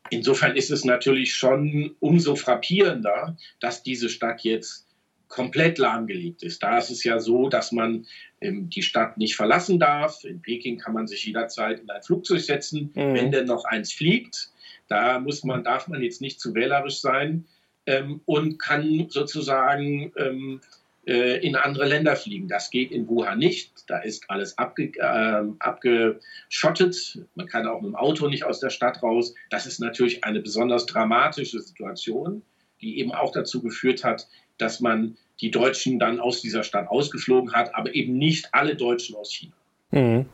insofern 0.09 0.55
ist 0.55 0.71
es 0.71 0.85
natürlich 0.85 1.35
schon 1.35 1.95
umso 1.99 2.35
frappierender, 2.35 3.37
dass 3.59 3.83
diese 3.83 4.09
Stadt 4.09 4.41
jetzt 4.41 4.87
komplett 5.27 5.77
lahmgelegt 5.77 6.41
ist. 6.41 6.63
Da 6.63 6.79
ist 6.79 6.89
es 6.89 7.03
ja 7.03 7.19
so, 7.19 7.49
dass 7.49 7.71
man 7.71 8.07
die 8.41 8.81
Stadt 8.81 9.17
nicht 9.17 9.35
verlassen 9.35 9.79
darf. 9.79 10.23
In 10.23 10.41
Peking 10.41 10.77
kann 10.77 10.93
man 10.93 11.07
sich 11.07 11.25
jederzeit 11.25 11.79
in 11.79 11.89
ein 11.89 12.03
Flugzeug 12.03 12.41
setzen, 12.41 12.91
mhm. 12.93 13.13
wenn 13.13 13.31
denn 13.31 13.45
noch 13.45 13.65
eins 13.65 13.91
fliegt. 13.91 14.51
Da 14.87 15.19
muss 15.19 15.43
man, 15.43 15.63
darf 15.63 15.87
man 15.87 16.01
jetzt 16.01 16.21
nicht 16.21 16.39
zu 16.39 16.55
wählerisch 16.55 16.99
sein 16.99 17.45
ähm, 17.85 18.21
und 18.25 18.59
kann 18.59 19.07
sozusagen 19.09 20.11
ähm, 20.17 20.61
äh, 21.05 21.45
in 21.45 21.55
andere 21.55 21.87
Länder 21.87 22.15
fliegen. 22.15 22.47
Das 22.47 22.69
geht 22.69 22.91
in 22.91 23.07
Wuhan 23.07 23.39
nicht. 23.39 23.71
Da 23.87 23.99
ist 23.99 24.29
alles 24.29 24.57
abge, 24.57 24.91
äh, 24.97 25.43
abgeschottet. 25.59 27.19
Man 27.35 27.47
kann 27.47 27.67
auch 27.67 27.81
mit 27.81 27.91
dem 27.91 27.95
Auto 27.95 28.27
nicht 28.27 28.45
aus 28.45 28.59
der 28.59 28.69
Stadt 28.69 29.01
raus. 29.01 29.33
Das 29.49 29.65
ist 29.65 29.79
natürlich 29.79 30.23
eine 30.23 30.39
besonders 30.39 30.85
dramatische 30.85 31.59
Situation, 31.59 32.41
die 32.81 32.99
eben 32.99 33.11
auch 33.11 33.31
dazu 33.31 33.61
geführt 33.61 34.03
hat, 34.03 34.27
dass 34.57 34.79
man 34.79 35.17
die 35.41 35.51
Deutschen 35.51 35.99
dann 35.99 36.19
aus 36.19 36.41
dieser 36.41 36.63
Stadt 36.63 36.87
ausgeflogen 36.89 37.53
hat, 37.53 37.73
aber 37.75 37.95
eben 37.95 38.17
nicht 38.17 38.53
alle 38.53 38.75
Deutschen 38.75 39.15
aus 39.15 39.31
China. 39.31 39.53
Mhm. 39.91 40.25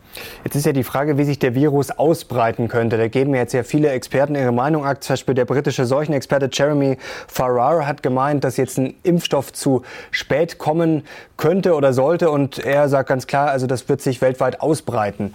Jetzt 0.43 0.55
ist 0.55 0.65
ja 0.65 0.73
die 0.73 0.83
Frage, 0.83 1.17
wie 1.17 1.23
sich 1.23 1.39
der 1.39 1.55
Virus 1.55 1.89
ausbreiten 1.89 2.67
könnte. 2.67 2.97
Da 2.97 3.07
geben 3.07 3.33
jetzt 3.35 3.53
ja 3.53 3.63
viele 3.63 3.89
Experten 3.89 4.35
ihre 4.35 4.51
Meinung 4.51 4.85
ab. 4.85 5.01
Zum 5.01 5.13
Beispiel 5.13 5.33
der 5.33 5.45
britische 5.45 5.85
Seuchenexperte 5.85 6.49
Jeremy 6.51 6.97
Farrar 7.27 7.87
hat 7.87 8.03
gemeint, 8.03 8.43
dass 8.43 8.57
jetzt 8.57 8.77
ein 8.77 8.95
Impfstoff 9.03 9.53
zu 9.53 9.83
spät 10.11 10.57
kommen 10.57 11.03
könnte 11.37 11.75
oder 11.75 11.93
sollte. 11.93 12.31
Und 12.31 12.59
er 12.59 12.89
sagt 12.89 13.07
ganz 13.07 13.27
klar, 13.27 13.49
also 13.49 13.65
das 13.65 13.87
wird 13.87 14.01
sich 14.01 14.19
weltweit 14.21 14.59
ausbreiten. 14.59 15.33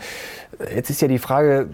Jetzt 0.75 0.91
ist 0.91 1.00
ja 1.00 1.09
die 1.09 1.19
Frage, 1.19 1.71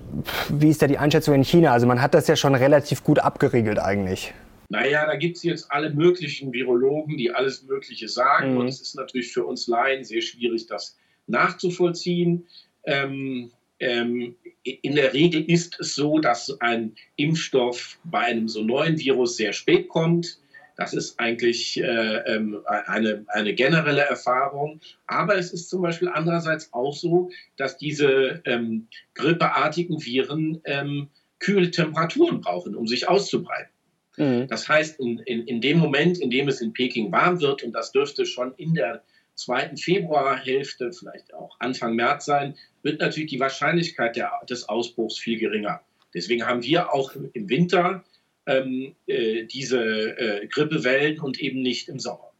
wie 0.48 0.70
ist 0.70 0.80
da 0.80 0.86
die 0.86 0.98
Einschätzung 0.98 1.34
in 1.34 1.42
China? 1.42 1.72
Also 1.72 1.88
man 1.88 2.00
hat 2.00 2.14
das 2.14 2.28
ja 2.28 2.36
schon 2.36 2.54
relativ 2.54 3.02
gut 3.02 3.18
abgeriegelt 3.18 3.80
eigentlich. 3.80 4.32
Naja, 4.68 5.06
da 5.06 5.16
gibt 5.16 5.36
es 5.36 5.42
jetzt 5.42 5.70
alle 5.70 5.90
möglichen 5.90 6.52
Virologen, 6.52 7.16
die 7.16 7.30
alles 7.30 7.62
Mögliche 7.62 8.08
sagen. 8.08 8.52
Mhm. 8.52 8.58
Und 8.58 8.68
es 8.68 8.80
ist 8.80 8.94
natürlich 8.94 9.32
für 9.32 9.44
uns 9.44 9.66
Laien 9.66 10.04
sehr 10.04 10.22
schwierig, 10.22 10.66
das 10.66 10.96
nachzuvollziehen. 11.26 12.46
Ähm, 12.84 13.50
ähm, 13.78 14.36
in 14.62 14.96
der 14.96 15.12
Regel 15.12 15.44
ist 15.48 15.78
es 15.80 15.94
so, 15.94 16.18
dass 16.18 16.60
ein 16.60 16.94
Impfstoff 17.16 17.98
bei 18.04 18.20
einem 18.20 18.48
so 18.48 18.62
neuen 18.62 18.98
Virus 18.98 19.36
sehr 19.36 19.52
spät 19.52 19.88
kommt. 19.88 20.40
Das 20.76 20.92
ist 20.92 21.18
eigentlich 21.18 21.80
äh, 21.80 22.16
ähm, 22.26 22.60
eine, 22.66 23.24
eine 23.28 23.54
generelle 23.54 24.02
Erfahrung. 24.02 24.80
Aber 25.06 25.36
es 25.36 25.52
ist 25.52 25.70
zum 25.70 25.82
Beispiel 25.82 26.08
andererseits 26.08 26.72
auch 26.72 26.94
so, 26.94 27.30
dass 27.56 27.78
diese 27.78 28.42
ähm, 28.44 28.88
grippeartigen 29.14 30.04
Viren 30.04 30.60
ähm, 30.64 31.08
kühle 31.38 31.70
Temperaturen 31.70 32.40
brauchen, 32.40 32.74
um 32.74 32.86
sich 32.86 33.08
auszubreiten. 33.08 33.70
Mhm. 34.16 34.48
Das 34.48 34.68
heißt, 34.68 34.98
in, 35.00 35.18
in, 35.20 35.46
in 35.46 35.60
dem 35.60 35.78
Moment, 35.78 36.18
in 36.18 36.30
dem 36.30 36.48
es 36.48 36.60
in 36.60 36.72
Peking 36.72 37.12
warm 37.12 37.40
wird, 37.40 37.62
und 37.62 37.72
das 37.72 37.92
dürfte 37.92 38.26
schon 38.26 38.54
in 38.56 38.74
der 38.74 39.02
zweiten 39.34 39.76
Februarhälfte, 39.76 40.92
vielleicht 40.92 41.34
auch 41.34 41.56
Anfang 41.60 41.94
März 41.94 42.24
sein, 42.24 42.56
wird 42.82 43.00
natürlich 43.00 43.30
die 43.30 43.40
Wahrscheinlichkeit 43.40 44.16
der, 44.16 44.32
des 44.48 44.68
Ausbruchs 44.68 45.18
viel 45.18 45.38
geringer. 45.38 45.82
Deswegen 46.14 46.46
haben 46.46 46.62
wir 46.62 46.94
auch 46.94 47.12
im 47.14 47.48
Winter 47.48 48.04
ähm, 48.46 48.94
äh, 49.06 49.44
diese 49.44 49.80
äh, 49.80 50.46
Grippewellen 50.46 51.20
und 51.20 51.38
eben 51.40 51.60
nicht 51.60 51.88
im 51.88 51.98
Sommer. 51.98 52.32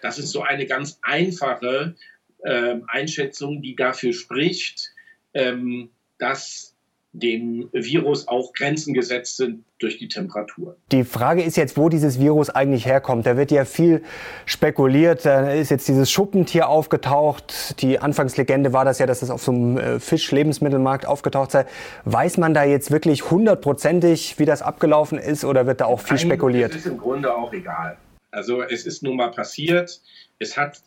Das 0.00 0.18
ist 0.18 0.30
so 0.30 0.42
eine 0.42 0.66
ganz 0.66 0.98
einfache 1.02 1.96
äh, 2.42 2.76
Einschätzung, 2.86 3.60
die 3.60 3.74
dafür 3.74 4.12
spricht, 4.12 4.92
ähm, 5.34 5.90
dass 6.18 6.73
dem 7.14 7.68
Virus 7.72 8.26
auch 8.26 8.52
Grenzen 8.52 8.92
gesetzt 8.92 9.36
sind 9.36 9.64
durch 9.78 9.98
die 9.98 10.08
Temperatur. 10.08 10.76
Die 10.90 11.04
Frage 11.04 11.42
ist 11.42 11.56
jetzt, 11.56 11.76
wo 11.76 11.88
dieses 11.88 12.18
Virus 12.18 12.50
eigentlich 12.50 12.86
herkommt. 12.86 13.24
Da 13.24 13.36
wird 13.36 13.52
ja 13.52 13.64
viel 13.64 14.02
spekuliert. 14.46 15.24
Da 15.24 15.52
ist 15.52 15.70
jetzt 15.70 15.86
dieses 15.86 16.10
Schuppentier 16.10 16.68
aufgetaucht. 16.68 17.80
Die 17.82 18.00
Anfangslegende 18.00 18.72
war 18.72 18.84
das 18.84 18.98
ja, 18.98 19.06
dass 19.06 19.22
es 19.22 19.30
auf 19.30 19.42
so 19.42 19.52
einem 19.52 19.78
äh, 19.78 20.00
Fisch-Lebensmittelmarkt 20.00 21.06
aufgetaucht 21.06 21.52
sei. 21.52 21.66
Weiß 22.04 22.36
man 22.38 22.52
da 22.52 22.64
jetzt 22.64 22.90
wirklich 22.90 23.30
hundertprozentig, 23.30 24.38
wie 24.40 24.44
das 24.44 24.60
abgelaufen 24.60 25.18
ist 25.18 25.44
oder 25.44 25.66
wird 25.66 25.80
da 25.80 25.86
auch 25.86 26.00
viel 26.00 26.18
spekuliert? 26.18 26.72
Das 26.72 26.80
ist 26.80 26.86
im 26.86 26.98
Grunde 26.98 27.32
auch 27.32 27.52
egal. 27.52 27.96
Also 28.34 28.62
es 28.62 28.84
ist 28.84 29.02
nun 29.02 29.16
mal 29.16 29.30
passiert. 29.30 30.00
Es 30.40 30.56
hat 30.56 30.82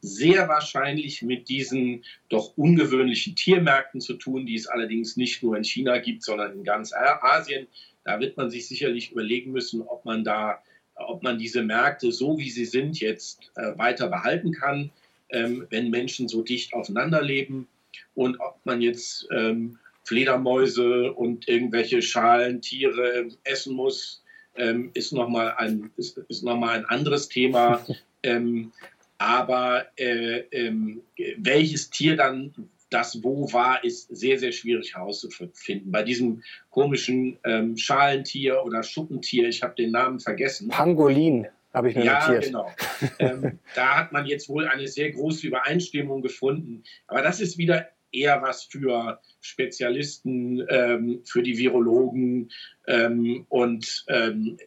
sehr 0.00 0.48
wahrscheinlich 0.48 1.22
mit 1.22 1.48
diesen 1.48 2.04
doch 2.28 2.56
ungewöhnlichen 2.56 3.36
Tiermärkten 3.36 4.00
zu 4.00 4.14
tun, 4.14 4.46
die 4.46 4.56
es 4.56 4.66
allerdings 4.66 5.16
nicht 5.16 5.42
nur 5.42 5.56
in 5.56 5.62
China 5.62 5.98
gibt, 5.98 6.24
sondern 6.24 6.52
in 6.52 6.64
ganz 6.64 6.92
Asien. 6.92 7.68
Da 8.04 8.18
wird 8.18 8.36
man 8.36 8.50
sich 8.50 8.66
sicherlich 8.66 9.12
überlegen 9.12 9.52
müssen, 9.52 9.82
ob 9.82 10.04
man 10.04 10.24
da, 10.24 10.60
ob 10.96 11.22
man 11.22 11.38
diese 11.38 11.62
Märkte 11.62 12.10
so 12.10 12.36
wie 12.38 12.50
sie 12.50 12.64
sind 12.64 12.98
jetzt 12.98 13.52
äh, 13.54 13.78
weiter 13.78 14.08
behalten 14.08 14.52
kann, 14.52 14.90
ähm, 15.30 15.68
wenn 15.70 15.90
Menschen 15.90 16.26
so 16.26 16.42
dicht 16.42 16.72
aufeinander 16.72 17.22
leben 17.22 17.68
und 18.14 18.40
ob 18.40 18.58
man 18.64 18.82
jetzt 18.82 19.28
ähm, 19.30 19.78
Fledermäuse 20.02 21.12
und 21.12 21.46
irgendwelche 21.48 22.02
Schalentiere 22.02 23.28
essen 23.44 23.74
muss, 23.74 24.24
ähm, 24.58 24.90
ist 24.94 25.12
nochmal 25.12 25.54
ein, 25.56 25.90
ist, 25.96 26.18
ist 26.28 26.42
noch 26.42 26.60
ein 26.62 26.84
anderes 26.86 27.28
Thema. 27.28 27.84
Ähm, 28.24 28.72
aber 29.18 29.86
äh, 29.96 30.40
ähm, 30.50 31.02
welches 31.36 31.88
Tier 31.88 32.16
dann 32.16 32.52
das 32.90 33.22
wo 33.22 33.52
war, 33.52 33.84
ist 33.84 34.08
sehr, 34.14 34.38
sehr 34.38 34.52
schwierig 34.52 34.94
herauszufinden. 34.94 35.92
Bei 35.92 36.02
diesem 36.02 36.42
komischen 36.70 37.38
ähm, 37.44 37.76
Schalentier 37.76 38.64
oder 38.64 38.82
Schuppentier, 38.82 39.48
ich 39.48 39.62
habe 39.62 39.74
den 39.74 39.90
Namen 39.90 40.20
vergessen. 40.20 40.68
Pangolin. 40.68 41.46
Habe 41.74 41.90
ich 41.90 41.96
mir 41.96 42.04
ja, 42.04 42.26
notiert. 42.26 42.44
genau. 42.46 42.72
ähm, 43.18 43.58
da 43.74 43.96
hat 43.96 44.12
man 44.12 44.26
jetzt 44.26 44.48
wohl 44.48 44.66
eine 44.66 44.88
sehr 44.88 45.12
große 45.12 45.46
Übereinstimmung 45.46 46.22
gefunden. 46.22 46.82
Aber 47.06 47.20
das 47.20 47.40
ist 47.40 47.58
wieder 47.58 47.88
eher 48.12 48.42
was 48.42 48.64
für 48.64 49.20
Spezialisten, 49.40 50.64
ähm, 50.68 51.22
für 51.24 51.42
die 51.42 51.58
Virologen 51.58 52.50
ähm, 52.86 53.46
und 53.48 54.04
ähm, 54.08 54.58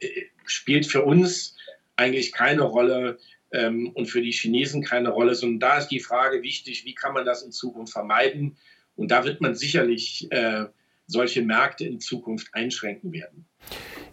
spielt 0.45 0.85
für 0.85 1.03
uns 1.03 1.55
eigentlich 1.95 2.31
keine 2.31 2.63
Rolle 2.63 3.17
ähm, 3.51 3.91
und 3.93 4.07
für 4.07 4.21
die 4.21 4.31
Chinesen 4.31 4.83
keine 4.83 5.09
Rolle, 5.09 5.35
sondern 5.35 5.59
da 5.59 5.77
ist 5.77 5.89
die 5.89 5.99
Frage 5.99 6.41
wichtig, 6.41 6.85
wie 6.85 6.95
kann 6.95 7.13
man 7.13 7.25
das 7.25 7.43
in 7.43 7.51
Zukunft 7.51 7.93
vermeiden? 7.93 8.57
Und 8.95 9.11
da 9.11 9.23
wird 9.23 9.41
man 9.41 9.55
sicherlich 9.55 10.31
äh, 10.31 10.65
solche 11.07 11.41
Märkte 11.41 11.85
in 11.85 11.99
Zukunft 11.99 12.49
einschränken 12.53 13.11
werden. 13.11 13.45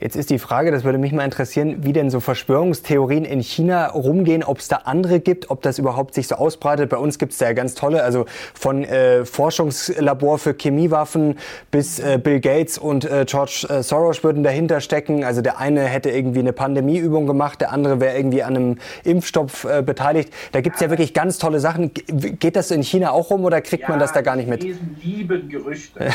Jetzt 0.01 0.15
ist 0.15 0.31
die 0.31 0.39
Frage, 0.39 0.71
das 0.71 0.85
würde 0.85 0.97
mich 0.97 1.11
mal 1.13 1.25
interessieren, 1.25 1.79
wie 1.81 1.93
denn 1.93 2.09
so 2.09 2.21
Verschwörungstheorien 2.21 3.25
in 3.25 3.41
China 3.41 3.89
rumgehen, 3.89 4.45
ob 4.45 4.59
es 4.59 4.69
da 4.69 4.77
andere 4.85 5.19
gibt, 5.19 5.51
ob 5.51 5.61
das 5.63 5.81
überhaupt 5.81 6.15
sich 6.15 6.29
so 6.29 6.37
ausbreitet. 6.37 6.89
Bei 6.89 6.99
uns 6.99 7.19
gibt 7.19 7.33
es 7.33 7.39
da 7.39 7.47
ja 7.47 7.53
ganz 7.53 7.75
tolle, 7.75 8.05
also 8.05 8.27
von 8.55 8.85
äh, 8.85 9.25
Forschungslabor 9.25 10.39
für 10.39 10.55
Chemiewaffen 10.55 11.37
bis 11.73 11.99
äh, 11.99 12.21
Bill 12.23 12.39
Gates 12.39 12.79
und 12.79 13.07
äh, 13.07 13.25
George 13.27 13.67
äh, 13.69 13.83
Soros 13.83 14.23
würden 14.23 14.45
dahinter 14.45 14.81
stecken. 14.81 15.25
Also 15.25 15.43
der 15.43 15.59
eine 15.59 15.83
hätte 15.83 16.11
irgendwie 16.11 16.41
eine 16.41 16.53
Pandemieübung 16.53 17.27
gemacht, 17.27 17.61
der 17.61 17.73
andere 17.73 17.99
wäre 17.99 18.17
irgendwie 18.17 18.45
an 18.45 18.55
einem 18.55 18.79
Impfstoff 19.03 19.65
äh, 19.65 19.83
beteiligt. 19.83 20.33
Da 20.53 20.61
gibt 20.61 20.77
es 20.77 20.81
ja 20.81 20.91
wirklich 20.91 21.13
ganz 21.13 21.39
tolle 21.39 21.59
Sachen. 21.59 21.91
Geht 21.93 22.55
das 22.55 22.71
in 22.71 22.85
China 22.85 23.11
auch 23.11 23.31
rum 23.31 23.45
oder 23.45 23.61
kriegt 23.63 23.83
ja, 23.83 23.89
man 23.89 23.99
das 23.99 24.13
da 24.13 24.21
gar 24.21 24.37
nicht 24.37 24.49
mit? 24.49 24.63
Lieben 25.03 25.49
Gerüchte. 25.49 26.11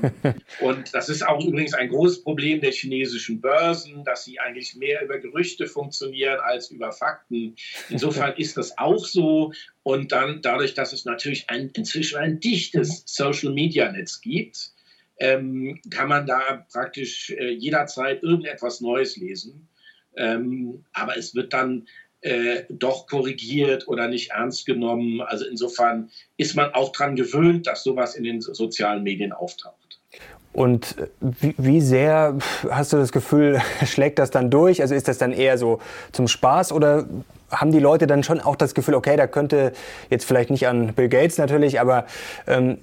und 0.60 0.92
das 0.92 1.08
ist 1.08 1.26
auch 1.28 1.44
übrigens 1.44 1.74
ein 1.74 1.88
großes 1.88 2.24
Problem 2.24 2.60
der 2.60 2.72
chinesischen 2.72 3.19
chinesischen 3.20 3.40
Börsen, 3.40 4.04
dass 4.04 4.24
sie 4.24 4.38
eigentlich 4.40 4.74
mehr 4.76 5.02
über 5.02 5.18
Gerüchte 5.18 5.66
funktionieren 5.66 6.38
als 6.40 6.70
über 6.70 6.92
Fakten. 6.92 7.56
Insofern 7.88 8.34
ist 8.36 8.56
das 8.56 8.76
auch 8.78 9.04
so. 9.04 9.52
Und 9.82 10.12
dann 10.12 10.42
dadurch, 10.42 10.74
dass 10.74 10.92
es 10.92 11.04
natürlich 11.04 11.48
ein, 11.48 11.70
inzwischen 11.74 12.18
ein 12.18 12.40
dichtes 12.40 13.02
Social-Media-Netz 13.06 14.20
gibt, 14.20 14.72
ähm, 15.18 15.80
kann 15.90 16.08
man 16.08 16.26
da 16.26 16.66
praktisch 16.72 17.30
äh, 17.30 17.50
jederzeit 17.50 18.22
irgendetwas 18.22 18.80
Neues 18.80 19.16
lesen. 19.16 19.68
Ähm, 20.16 20.84
aber 20.92 21.16
es 21.16 21.34
wird 21.34 21.52
dann 21.52 21.86
äh, 22.22 22.64
doch 22.68 23.06
korrigiert 23.06 23.86
oder 23.88 24.08
nicht 24.08 24.30
ernst 24.30 24.66
genommen. 24.66 25.20
Also 25.20 25.44
insofern 25.46 26.10
ist 26.36 26.56
man 26.56 26.72
auch 26.72 26.92
daran 26.92 27.16
gewöhnt, 27.16 27.66
dass 27.66 27.84
sowas 27.84 28.14
in 28.14 28.24
den 28.24 28.40
sozialen 28.40 29.02
Medien 29.02 29.32
auftaucht. 29.32 29.79
Und 30.52 30.96
wie, 31.20 31.54
wie, 31.58 31.80
sehr 31.80 32.36
hast 32.70 32.92
du 32.92 32.96
das 32.96 33.12
Gefühl, 33.12 33.60
schlägt 33.86 34.18
das 34.18 34.30
dann 34.30 34.50
durch? 34.50 34.82
Also 34.82 34.94
ist 34.94 35.06
das 35.06 35.18
dann 35.18 35.32
eher 35.32 35.58
so 35.58 35.80
zum 36.12 36.26
Spaß 36.26 36.72
oder 36.72 37.06
haben 37.50 37.72
die 37.72 37.78
Leute 37.78 38.06
dann 38.06 38.22
schon 38.22 38.40
auch 38.40 38.56
das 38.56 38.74
Gefühl, 38.74 38.94
okay, 38.94 39.16
da 39.16 39.26
könnte 39.26 39.72
jetzt 40.08 40.24
vielleicht 40.24 40.50
nicht 40.50 40.66
an 40.66 40.94
Bill 40.94 41.08
Gates 41.08 41.38
natürlich, 41.38 41.80
aber 41.80 42.06
ähm, 42.46 42.78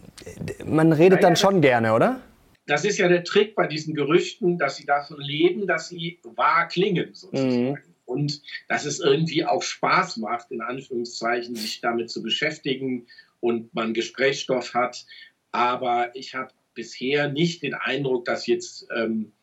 man 0.65 0.91
redet 0.91 1.21
naja, 1.21 1.29
dann 1.29 1.35
schon 1.35 1.61
gerne, 1.61 1.93
oder? 1.93 2.19
Das 2.67 2.83
ist 2.83 2.97
ja 2.97 3.07
der 3.07 3.23
Trick 3.23 3.55
bei 3.55 3.65
diesen 3.65 3.95
Gerüchten, 3.95 4.57
dass 4.57 4.75
sie 4.75 4.85
davon 4.85 5.19
leben, 5.21 5.67
dass 5.67 5.89
sie 5.89 6.19
wahr 6.23 6.67
klingen 6.67 7.13
sozusagen. 7.13 7.71
Mhm. 7.71 7.77
Und 8.05 8.41
dass 8.69 8.85
es 8.85 8.99
irgendwie 8.99 9.45
auch 9.45 9.61
Spaß 9.61 10.17
macht, 10.17 10.51
in 10.51 10.61
Anführungszeichen, 10.61 11.55
sich 11.55 11.81
damit 11.81 12.09
zu 12.09 12.23
beschäftigen 12.23 13.07
und 13.41 13.73
man 13.73 13.93
Gesprächsstoff 13.93 14.73
hat. 14.73 15.05
Aber 15.51 16.15
ich 16.15 16.33
habe 16.33 16.51
bisher 16.77 17.29
nicht 17.29 17.63
den 17.63 17.73
Eindruck, 17.73 18.23
dass 18.23 18.47
jetzt 18.47 18.87
ähm, 18.95 19.33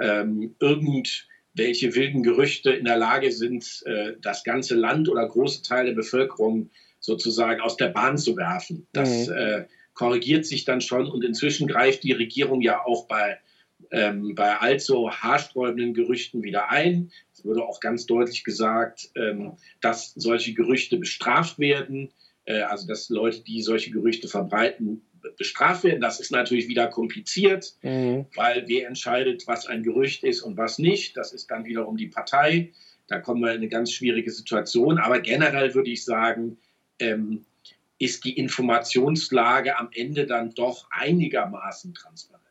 ähm, 0.00 0.54
irgendwelche 0.60 1.94
wilden 1.94 2.22
Gerüchte 2.22 2.70
in 2.70 2.86
der 2.86 2.96
Lage 2.96 3.32
sind, 3.32 3.82
äh, 3.84 4.14
das 4.22 4.44
ganze 4.44 4.74
Land 4.74 5.08
oder 5.08 5.28
große 5.28 5.62
Teile 5.62 5.88
der 5.90 5.96
Bevölkerung 5.96 6.70
sozusagen 7.00 7.60
aus 7.60 7.76
der 7.76 7.88
Bahn 7.88 8.16
zu 8.16 8.36
werfen. 8.36 8.86
Das 8.92 9.28
mhm. 9.28 9.36
äh, 9.36 9.64
korrigiert 9.94 10.46
sich 10.46 10.64
dann 10.64 10.80
schon 10.80 11.06
und 11.06 11.24
inzwischen 11.24 11.66
greift 11.66 12.04
die 12.04 12.12
Regierung 12.12 12.60
ja 12.60 12.84
auch 12.84 13.08
bei, 13.08 13.38
ähm, 13.90 14.34
bei 14.34 14.56
allzu 14.56 15.10
haarsträubenden 15.10 15.94
Gerüchten 15.94 16.42
wieder 16.42 16.70
ein. 16.70 17.10
Es 17.32 17.44
wurde 17.44 17.64
auch 17.64 17.80
ganz 17.80 18.06
deutlich 18.06 18.44
gesagt, 18.44 19.10
ähm, 19.16 19.56
dass 19.80 20.12
solche 20.14 20.54
Gerüchte 20.54 20.98
bestraft 20.98 21.58
werden, 21.58 22.12
äh, 22.44 22.60
also 22.60 22.86
dass 22.86 23.08
Leute, 23.08 23.42
die 23.42 23.62
solche 23.62 23.90
Gerüchte 23.90 24.28
verbreiten, 24.28 25.05
bestraft 25.36 25.84
werden. 25.84 26.00
Das 26.00 26.20
ist 26.20 26.30
natürlich 26.30 26.68
wieder 26.68 26.88
kompliziert, 26.88 27.74
mhm. 27.82 28.26
weil 28.34 28.64
wer 28.66 28.88
entscheidet, 28.88 29.46
was 29.46 29.66
ein 29.66 29.82
Gerücht 29.82 30.24
ist 30.24 30.42
und 30.42 30.56
was 30.56 30.78
nicht. 30.78 31.16
Das 31.16 31.32
ist 31.32 31.50
dann 31.50 31.64
wiederum 31.64 31.96
die 31.96 32.08
Partei. 32.08 32.72
Da 33.06 33.20
kommen 33.20 33.42
wir 33.42 33.50
in 33.50 33.58
eine 33.58 33.68
ganz 33.68 33.92
schwierige 33.92 34.30
Situation. 34.30 34.98
Aber 34.98 35.20
generell 35.20 35.74
würde 35.74 35.90
ich 35.90 36.04
sagen, 36.04 36.58
ähm, 36.98 37.44
ist 37.98 38.24
die 38.24 38.36
Informationslage 38.36 39.78
am 39.78 39.88
Ende 39.92 40.26
dann 40.26 40.54
doch 40.54 40.86
einigermaßen 40.90 41.94
transparent. 41.94 42.45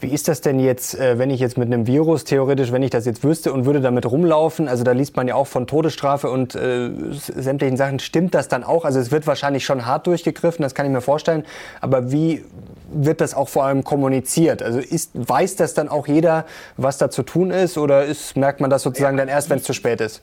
Wie 0.00 0.08
ist 0.08 0.28
das 0.28 0.40
denn 0.40 0.60
jetzt, 0.60 0.98
äh, 0.98 1.18
wenn 1.18 1.30
ich 1.30 1.40
jetzt 1.40 1.58
mit 1.58 1.66
einem 1.66 1.86
Virus 1.86 2.24
theoretisch, 2.24 2.72
wenn 2.72 2.82
ich 2.82 2.90
das 2.90 3.04
jetzt 3.06 3.22
wüsste 3.22 3.52
und 3.52 3.66
würde 3.66 3.80
damit 3.80 4.06
rumlaufen? 4.06 4.68
Also 4.68 4.82
da 4.84 4.92
liest 4.92 5.16
man 5.16 5.28
ja 5.28 5.34
auch 5.34 5.46
von 5.46 5.66
Todesstrafe 5.66 6.30
und 6.30 6.54
äh, 6.54 6.90
sämtlichen 7.12 7.76
Sachen. 7.76 7.98
Stimmt 7.98 8.34
das 8.34 8.48
dann 8.48 8.64
auch? 8.64 8.84
Also 8.84 8.98
es 8.98 9.10
wird 9.10 9.26
wahrscheinlich 9.26 9.64
schon 9.64 9.86
hart 9.86 10.06
durchgegriffen, 10.06 10.62
das 10.62 10.74
kann 10.74 10.86
ich 10.86 10.92
mir 10.92 11.00
vorstellen. 11.00 11.44
Aber 11.80 12.10
wie 12.12 12.44
wird 12.92 13.20
das 13.20 13.34
auch 13.34 13.48
vor 13.48 13.64
allem 13.64 13.84
kommuniziert? 13.84 14.62
Also 14.62 14.78
ist, 14.78 15.10
weiß 15.14 15.56
das 15.56 15.74
dann 15.74 15.88
auch 15.88 16.08
jeder, 16.08 16.46
was 16.76 16.98
da 16.98 17.10
zu 17.10 17.22
tun 17.22 17.50
ist? 17.50 17.76
Oder 17.76 18.04
ist, 18.04 18.36
merkt 18.36 18.60
man 18.60 18.70
das 18.70 18.82
sozusagen 18.82 19.16
dann 19.16 19.28
erst, 19.28 19.50
wenn 19.50 19.58
es 19.58 19.64
zu 19.64 19.74
spät 19.74 20.00
ist? 20.00 20.22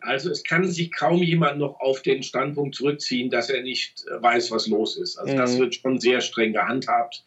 Also 0.00 0.30
es 0.30 0.44
kann 0.44 0.64
sich 0.64 0.92
kaum 0.94 1.22
jemand 1.22 1.58
noch 1.58 1.80
auf 1.80 2.02
den 2.02 2.22
Standpunkt 2.22 2.76
zurückziehen, 2.76 3.30
dass 3.30 3.50
er 3.50 3.62
nicht 3.62 4.04
weiß, 4.20 4.50
was 4.52 4.68
los 4.68 4.96
ist. 4.96 5.18
Also 5.18 5.34
mhm. 5.34 5.38
das 5.38 5.58
wird 5.58 5.74
schon 5.74 5.98
sehr 5.98 6.20
streng 6.20 6.52
gehandhabt. 6.52 7.24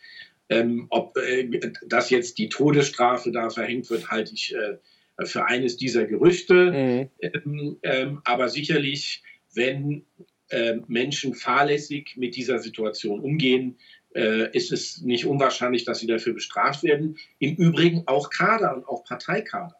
Ähm, 0.52 0.88
ob 0.90 1.18
äh, 1.18 1.72
das 1.88 2.10
jetzt 2.10 2.38
die 2.38 2.50
Todesstrafe 2.50 3.32
da 3.32 3.50
verhängt 3.50 3.90
wird, 3.90 4.12
halte 4.12 4.34
ich 4.34 4.54
äh, 4.54 5.26
für 5.26 5.46
eines 5.46 5.78
dieser 5.78 6.06
Gerüchte. 6.06 6.72
Mhm. 6.72 7.10
Ähm, 7.22 7.78
ähm, 7.84 8.22
aber 8.26 8.50
sicherlich, 8.50 9.24
wenn 9.54 10.06
äh, 10.50 10.76
Menschen 10.88 11.36
fahrlässig 11.36 12.18
mit 12.18 12.36
dieser 12.36 12.60
Situation 12.60 13.22
umgehen, 13.22 13.78
äh, 14.14 14.52
ist 14.52 14.74
es 14.74 15.02
nicht 15.02 15.26
unwahrscheinlich, 15.26 15.86
dass 15.86 16.00
sie 16.00 16.08
dafür 16.08 16.34
bestraft 16.34 16.84
werden. 16.84 17.18
Im 17.40 17.56
Übrigen 17.56 18.04
auch 18.08 18.30
Kader 18.30 18.76
und 18.76 18.86
auch 18.86 19.06
Parteikader. 19.06 19.78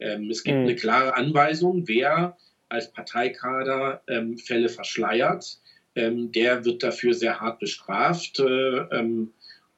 Ähm, 0.00 0.28
es 0.28 0.44
gibt 0.44 0.58
mhm. 0.58 0.64
eine 0.64 0.76
klare 0.76 1.16
Anweisung, 1.16 1.88
wer 1.88 2.36
als 2.68 2.92
Parteikader 2.92 4.02
ähm, 4.06 4.36
Fälle 4.36 4.68
verschleiert, 4.68 5.60
ähm, 5.94 6.30
der 6.32 6.66
wird 6.66 6.82
dafür 6.82 7.14
sehr 7.14 7.40
hart 7.40 7.58
bestraft. 7.60 8.40
Äh, 8.40 8.44
ähm, 8.44 9.32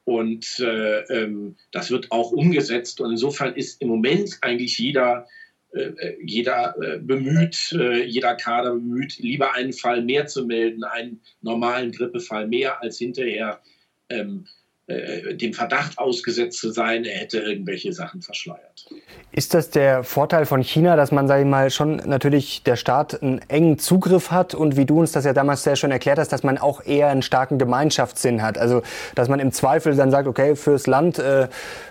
und 0.07 0.61
äh, 0.61 1.01
ähm, 1.13 1.57
das 1.73 1.91
wird 1.91 2.13
auch 2.13 2.31
umgesetzt. 2.31 3.01
Und 3.01 3.11
insofern 3.11 3.57
ist 3.57 3.83
im 3.83 3.89
Moment 3.89 4.39
eigentlich 4.41 4.79
jeder, 4.79 5.27
äh, 5.73 6.15
jeder 6.25 6.77
äh, 6.81 6.99
bemüht, 7.01 7.73
äh, 7.73 8.05
jeder 8.05 8.37
Kader 8.37 8.75
bemüht, 8.75 9.19
lieber 9.19 9.55
einen 9.55 9.73
Fall 9.73 10.03
mehr 10.03 10.29
zu 10.29 10.47
melden, 10.47 10.85
einen 10.85 11.21
normalen 11.43 11.91
Grippefall 11.91 12.47
mehr, 12.47 12.81
als 12.81 12.99
hinterher 12.99 13.61
ähm, 14.09 14.47
äh, 14.47 14.66
dem 14.89 15.53
Verdacht 15.53 15.99
ausgesetzt 15.99 16.61
zu 16.61 16.71
sein, 16.71 17.05
er 17.05 17.19
hätte 17.19 17.39
irgendwelche 17.39 17.93
Sachen 17.93 18.23
verschleiert. 18.23 18.87
Ist 19.33 19.53
das 19.53 19.71
der 19.71 20.05
Vorteil 20.05 20.47
von 20.47 20.63
China, 20.63 20.95
dass 20.95 21.11
man, 21.11 21.27
sage 21.27 21.43
ich 21.43 21.49
mal, 21.49 21.71
schon 21.71 21.97
natürlich 22.07 22.63
der 22.63 22.77
Staat 22.77 23.21
einen 23.21 23.41
engen 23.49 23.81
Zugriff 23.81 24.31
hat 24.31 24.55
und 24.55 24.77
wie 24.77 24.85
du 24.85 25.01
uns 25.01 25.11
das 25.11 25.25
ja 25.25 25.33
damals 25.33 25.65
sehr 25.65 25.75
schön 25.75 25.91
erklärt 25.91 26.21
hast, 26.21 26.29
dass 26.29 26.45
man 26.45 26.57
auch 26.57 26.87
eher 26.87 27.09
einen 27.09 27.23
starken 27.23 27.59
Gemeinschaftssinn 27.59 28.43
hat? 28.43 28.59
Also, 28.59 28.83
dass 29.17 29.29
man 29.29 29.41
im 29.41 29.51
Zweifel 29.51 29.97
dann 29.97 30.13
sagt, 30.13 30.29
okay, 30.29 30.55
fürs 30.55 30.87
Land 30.87 31.19
äh, 31.19 31.49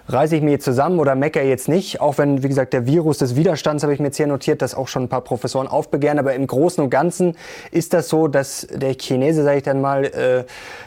reiße 0.07 0.37
ich 0.37 0.41
mich 0.41 0.53
jetzt 0.53 0.65
zusammen 0.65 0.99
oder 0.99 1.15
meckere 1.15 1.43
jetzt 1.43 1.67
nicht, 1.67 1.99
auch 1.99 2.17
wenn, 2.17 2.43
wie 2.43 2.47
gesagt, 2.47 2.71
der 2.71 2.87
Virus 2.87 3.17
des 3.17 3.35
Widerstands, 3.35 3.83
habe 3.83 3.93
ich 3.93 3.99
mir 3.99 4.07
jetzt 4.07 4.17
hier 4.17 4.27
notiert, 4.27 4.61
das 4.61 4.73
auch 4.73 4.87
schon 4.87 5.03
ein 5.03 5.09
paar 5.09 5.21
Professoren 5.21 5.67
aufbegehren, 5.67 6.17
aber 6.17 6.33
im 6.33 6.47
Großen 6.47 6.81
und 6.81 6.89
Ganzen 6.89 7.35
ist 7.71 7.93
das 7.93 8.07
so, 8.07 8.29
dass 8.29 8.67
der 8.71 8.95
Chinese, 8.95 9.43
sage 9.43 9.57
ich 9.57 9.63
dann 9.63 9.81
mal, 9.81 10.05
äh, 10.05 10.45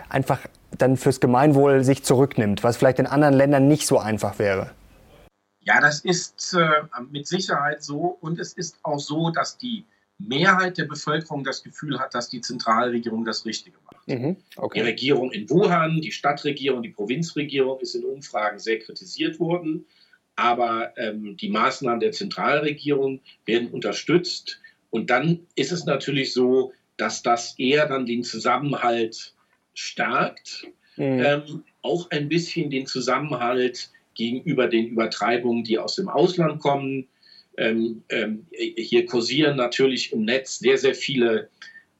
einfach 0.09 0.41
dann 0.79 0.97
fürs 0.97 1.21
Gemeinwohl 1.21 1.85
sich 1.85 2.05
zurücknimmt, 2.05 2.65
was 2.65 2.77
vielleicht 2.77 2.99
in 2.99 3.07
anderen 3.07 3.35
Ländern 3.35 3.69
nicht 3.69 3.87
so 3.87 3.99
einfach 3.99 4.39
wäre? 4.39 4.71
Ja, 5.61 5.81
das 5.81 6.01
ist 6.01 6.55
äh, 6.55 6.69
mit 7.11 7.27
Sicherheit 7.27 7.83
so. 7.83 8.17
Und 8.21 8.39
es 8.39 8.55
ist 8.55 8.79
auch 8.83 8.99
so, 8.99 9.31
dass 9.31 9.59
die 9.59 9.85
Mehrheit 10.19 10.79
der 10.79 10.87
Bevölkerung 10.87 11.45
das 11.45 11.63
Gefühl 11.63 11.99
hat, 12.01 12.15
dass 12.15 12.29
die 12.29 12.41
Zentralregierung 12.41 13.25
das 13.25 13.45
Richtige 13.45 13.77
macht. 13.85 14.09
Mhm, 14.09 14.37
okay. 14.57 14.81
Die 14.81 14.87
Regierung 14.87 15.31
in 15.31 15.49
Wuhan, 15.51 16.01
die 16.01 16.11
Stadtregierung, 16.11 16.83
die 16.83 16.89
Provinzregierung 16.89 17.79
ist 17.81 17.95
in 17.95 18.05
Umfragen 18.05 18.59
sehr 18.59 18.79
kritisiert 18.79 19.39
worden. 19.39 19.85
Aber 20.37 20.97
ähm, 20.97 21.37
die 21.37 21.51
Maßnahmen 21.51 22.01
der 22.01 22.13
Zentralregierung 22.13 23.21
werden 23.45 23.69
unterstützt. 23.71 24.61
Und 24.91 25.11
dann 25.11 25.41
ist 25.55 25.73
es 25.73 25.85
natürlich 25.85 26.33
so, 26.33 26.73
dass 26.97 27.23
das 27.23 27.59
eher 27.59 27.87
dann 27.87 28.07
den 28.07 28.25
Zusammenhalt 28.25 29.35
stärkt, 29.79 30.67
mhm. 30.97 31.21
ähm, 31.25 31.65
auch 31.83 32.11
ein 32.11 32.29
bisschen 32.29 32.69
den 32.69 32.87
Zusammenhalt 32.87 33.91
gegenüber 34.15 34.67
den 34.67 34.89
Übertreibungen, 34.89 35.63
die 35.63 35.79
aus 35.79 35.95
dem 35.95 36.09
Ausland 36.09 36.61
kommen. 36.61 37.07
Ähm, 37.57 38.03
ähm, 38.09 38.47
hier 38.51 39.07
kursieren 39.07 39.57
natürlich 39.57 40.13
im 40.13 40.25
Netz 40.25 40.59
sehr, 40.59 40.79
sehr 40.79 40.95
viele 40.95 41.49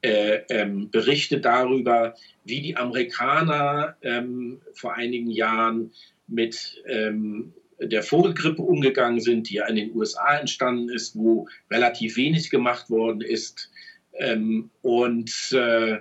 äh, 0.01 0.39
ähm, 0.49 0.89
Berichte 0.91 1.39
darüber, 1.39 2.15
wie 2.43 2.61
die 2.61 2.75
Amerikaner 2.75 3.95
ähm, 4.01 4.59
vor 4.73 4.95
einigen 4.95 5.29
Jahren 5.31 5.91
mit 6.27 6.83
ähm, 6.85 7.53
der 7.79 8.03
Vogelgrippe 8.03 8.61
umgegangen 8.61 9.21
sind, 9.21 9.49
die 9.49 9.55
ja 9.55 9.67
in 9.67 9.77
den 9.77 9.95
USA 9.95 10.37
entstanden 10.37 10.89
ist, 10.89 11.15
wo 11.15 11.47
relativ 11.71 12.17
wenig 12.17 12.49
gemacht 12.49 12.89
worden 12.89 13.21
ist. 13.21 13.71
Ähm, 14.17 14.69
und 14.81 15.53
äh, 15.53 15.99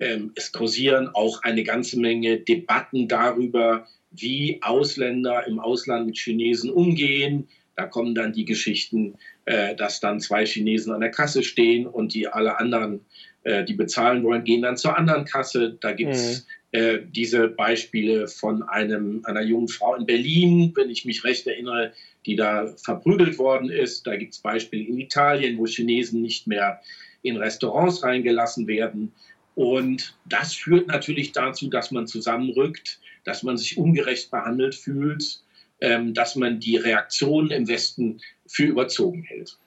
ähm, 0.00 0.32
es 0.34 0.50
kursieren 0.50 1.08
auch 1.14 1.42
eine 1.42 1.62
ganze 1.62 2.00
Menge 2.00 2.38
Debatten 2.38 3.06
darüber, 3.06 3.86
wie 4.10 4.58
Ausländer 4.62 5.46
im 5.46 5.60
Ausland 5.60 6.06
mit 6.06 6.18
Chinesen 6.18 6.70
umgehen. 6.70 7.48
Da 7.76 7.86
kommen 7.86 8.14
dann 8.14 8.32
die 8.32 8.44
Geschichten, 8.44 9.14
äh, 9.44 9.76
dass 9.76 10.00
dann 10.00 10.20
zwei 10.20 10.44
Chinesen 10.44 10.92
an 10.92 11.00
der 11.00 11.10
Kasse 11.10 11.42
stehen 11.42 11.86
und 11.86 12.14
die 12.14 12.26
alle 12.26 12.58
anderen, 12.58 13.00
äh, 13.44 13.64
die 13.64 13.74
bezahlen 13.74 14.24
wollen, 14.24 14.44
gehen 14.44 14.62
dann 14.62 14.76
zur 14.76 14.96
anderen 14.98 15.24
Kasse. 15.24 15.76
Da 15.80 15.92
gibt 15.92 16.14
es 16.14 16.46
mhm. 16.72 16.78
äh, 16.78 16.98
diese 17.06 17.48
Beispiele 17.48 18.26
von 18.26 18.62
einem, 18.62 19.22
einer 19.24 19.42
jungen 19.42 19.68
Frau 19.68 19.94
in 19.94 20.06
Berlin, 20.06 20.72
wenn 20.74 20.90
ich 20.90 21.04
mich 21.04 21.24
recht 21.24 21.46
erinnere, 21.46 21.92
die 22.26 22.36
da 22.36 22.74
verprügelt 22.76 23.38
worden 23.38 23.70
ist. 23.70 24.06
Da 24.06 24.16
gibt 24.16 24.32
es 24.32 24.40
Beispiele 24.40 24.84
in 24.84 24.98
Italien, 24.98 25.58
wo 25.58 25.66
Chinesen 25.66 26.20
nicht 26.22 26.46
mehr 26.46 26.80
in 27.22 27.36
Restaurants 27.36 28.02
reingelassen 28.02 28.66
werden. 28.66 29.12
Und 29.54 30.16
das 30.24 30.54
führt 30.54 30.88
natürlich 30.88 31.32
dazu, 31.32 31.68
dass 31.68 31.90
man 31.90 32.06
zusammenrückt, 32.06 33.00
dass 33.24 33.42
man 33.42 33.56
sich 33.56 33.76
ungerecht 33.76 34.30
behandelt 34.30 34.74
fühlt, 34.74 35.42
ähm, 35.80 36.14
dass 36.14 36.36
man 36.36 36.60
die 36.60 36.76
Reaktionen 36.76 37.50
im 37.50 37.68
Westen 37.68 38.20
für 38.46 38.64
überzogen 38.64 39.22
hält. 39.22 39.58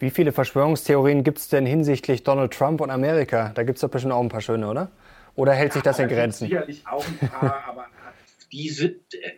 Wie 0.00 0.10
viele 0.10 0.32
Verschwörungstheorien 0.32 1.24
gibt 1.24 1.38
es 1.38 1.48
denn 1.48 1.66
hinsichtlich 1.66 2.22
Donald 2.22 2.52
Trump 2.52 2.80
und 2.80 2.90
Amerika? 2.90 3.50
Da 3.54 3.64
gibt 3.64 3.76
es 3.76 3.80
doch 3.80 3.90
bestimmt 3.90 4.12
auch 4.12 4.22
ein 4.22 4.28
paar 4.28 4.40
schöne, 4.40 4.68
oder? 4.68 4.90
Oder 5.34 5.52
hält 5.52 5.72
sich 5.72 5.82
das 5.82 5.98
in 5.98 6.08
Grenzen? 6.08 6.48
Sicherlich 6.48 6.86
auch 6.86 7.06
ein 7.06 7.28
paar, 7.28 7.64
aber 7.68 7.86
die 8.52 8.68
sind, 8.70 8.96
äh, 9.14 9.32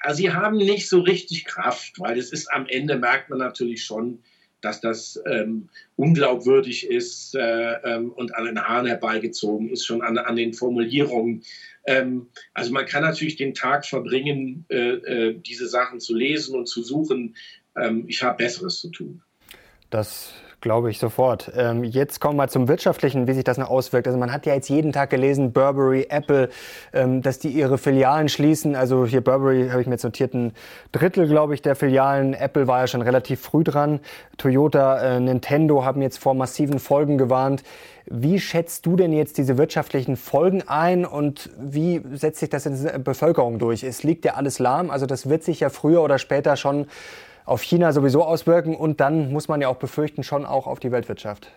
also 0.00 0.18
sie 0.18 0.32
haben 0.32 0.56
nicht 0.56 0.88
so 0.88 1.00
richtig 1.00 1.44
Kraft, 1.44 1.98
weil 1.98 2.18
es 2.18 2.32
ist 2.32 2.52
am 2.52 2.66
Ende, 2.66 2.96
merkt 2.96 3.30
man 3.30 3.38
natürlich 3.38 3.84
schon, 3.84 4.22
dass 4.60 4.80
das 4.80 5.20
ähm, 5.26 5.68
unglaubwürdig 5.96 6.88
ist 6.88 7.34
äh, 7.34 7.74
ähm, 7.84 8.12
und 8.12 8.34
an 8.34 8.44
den 8.44 8.60
Haaren 8.60 8.86
herbeigezogen 8.86 9.70
ist, 9.70 9.84
schon 9.84 10.02
an, 10.02 10.18
an 10.18 10.36
den 10.36 10.52
Formulierungen. 10.52 11.42
Ähm, 11.86 12.28
also 12.54 12.72
man 12.72 12.86
kann 12.86 13.02
natürlich 13.02 13.36
den 13.36 13.54
Tag 13.54 13.86
verbringen, 13.86 14.64
äh, 14.68 14.76
äh, 14.76 15.38
diese 15.38 15.68
Sachen 15.68 16.00
zu 16.00 16.14
lesen 16.14 16.56
und 16.56 16.66
zu 16.66 16.82
suchen. 16.82 17.36
Ähm, 17.76 18.04
ich 18.08 18.22
habe 18.22 18.36
Besseres 18.36 18.80
zu 18.80 18.90
tun. 18.90 19.22
Das 19.90 20.32
Glaube 20.60 20.90
ich 20.90 20.98
sofort. 20.98 21.52
Ähm, 21.56 21.84
jetzt 21.84 22.20
kommen 22.20 22.36
wir 22.36 22.48
zum 22.48 22.66
Wirtschaftlichen, 22.66 23.28
wie 23.28 23.32
sich 23.32 23.44
das 23.44 23.58
noch 23.58 23.70
auswirkt. 23.70 24.08
Also 24.08 24.18
man 24.18 24.32
hat 24.32 24.44
ja 24.44 24.54
jetzt 24.54 24.68
jeden 24.68 24.90
Tag 24.90 25.10
gelesen, 25.10 25.52
Burberry, 25.52 26.08
Apple, 26.10 26.48
ähm, 26.92 27.22
dass 27.22 27.38
die 27.38 27.50
ihre 27.50 27.78
Filialen 27.78 28.28
schließen. 28.28 28.74
Also 28.74 29.06
hier 29.06 29.20
Burberry 29.20 29.68
habe 29.68 29.80
ich 29.80 29.86
mir 29.86 29.94
jetzt 29.94 30.02
notiert, 30.02 30.34
ein 30.34 30.52
Drittel, 30.90 31.28
glaube 31.28 31.54
ich, 31.54 31.62
der 31.62 31.76
Filialen. 31.76 32.34
Apple 32.34 32.66
war 32.66 32.80
ja 32.80 32.86
schon 32.88 33.02
relativ 33.02 33.40
früh 33.40 33.62
dran. 33.62 34.00
Toyota, 34.36 34.98
äh, 34.98 35.20
Nintendo 35.20 35.84
haben 35.84 36.02
jetzt 36.02 36.18
vor 36.18 36.34
massiven 36.34 36.80
Folgen 36.80 37.18
gewarnt. 37.18 37.62
Wie 38.06 38.40
schätzt 38.40 38.84
du 38.84 38.96
denn 38.96 39.12
jetzt 39.12 39.38
diese 39.38 39.58
wirtschaftlichen 39.58 40.16
Folgen 40.16 40.64
ein 40.66 41.04
und 41.04 41.50
wie 41.56 42.02
setzt 42.14 42.40
sich 42.40 42.48
das 42.48 42.66
in 42.66 42.82
der 42.82 42.98
Bevölkerung 42.98 43.60
durch? 43.60 43.84
Es 43.84 44.02
liegt 44.02 44.24
ja 44.24 44.34
alles 44.34 44.58
lahm, 44.58 44.90
also 44.90 45.06
das 45.06 45.28
wird 45.28 45.44
sich 45.44 45.60
ja 45.60 45.68
früher 45.68 46.02
oder 46.02 46.18
später 46.18 46.56
schon 46.56 46.86
auf 47.48 47.62
China 47.62 47.92
sowieso 47.92 48.22
auswirken 48.22 48.76
und 48.76 49.00
dann 49.00 49.32
muss 49.32 49.48
man 49.48 49.60
ja 49.60 49.68
auch 49.68 49.78
befürchten, 49.78 50.22
schon 50.22 50.44
auch 50.44 50.66
auf 50.66 50.80
die 50.80 50.92
Weltwirtschaft. 50.92 51.50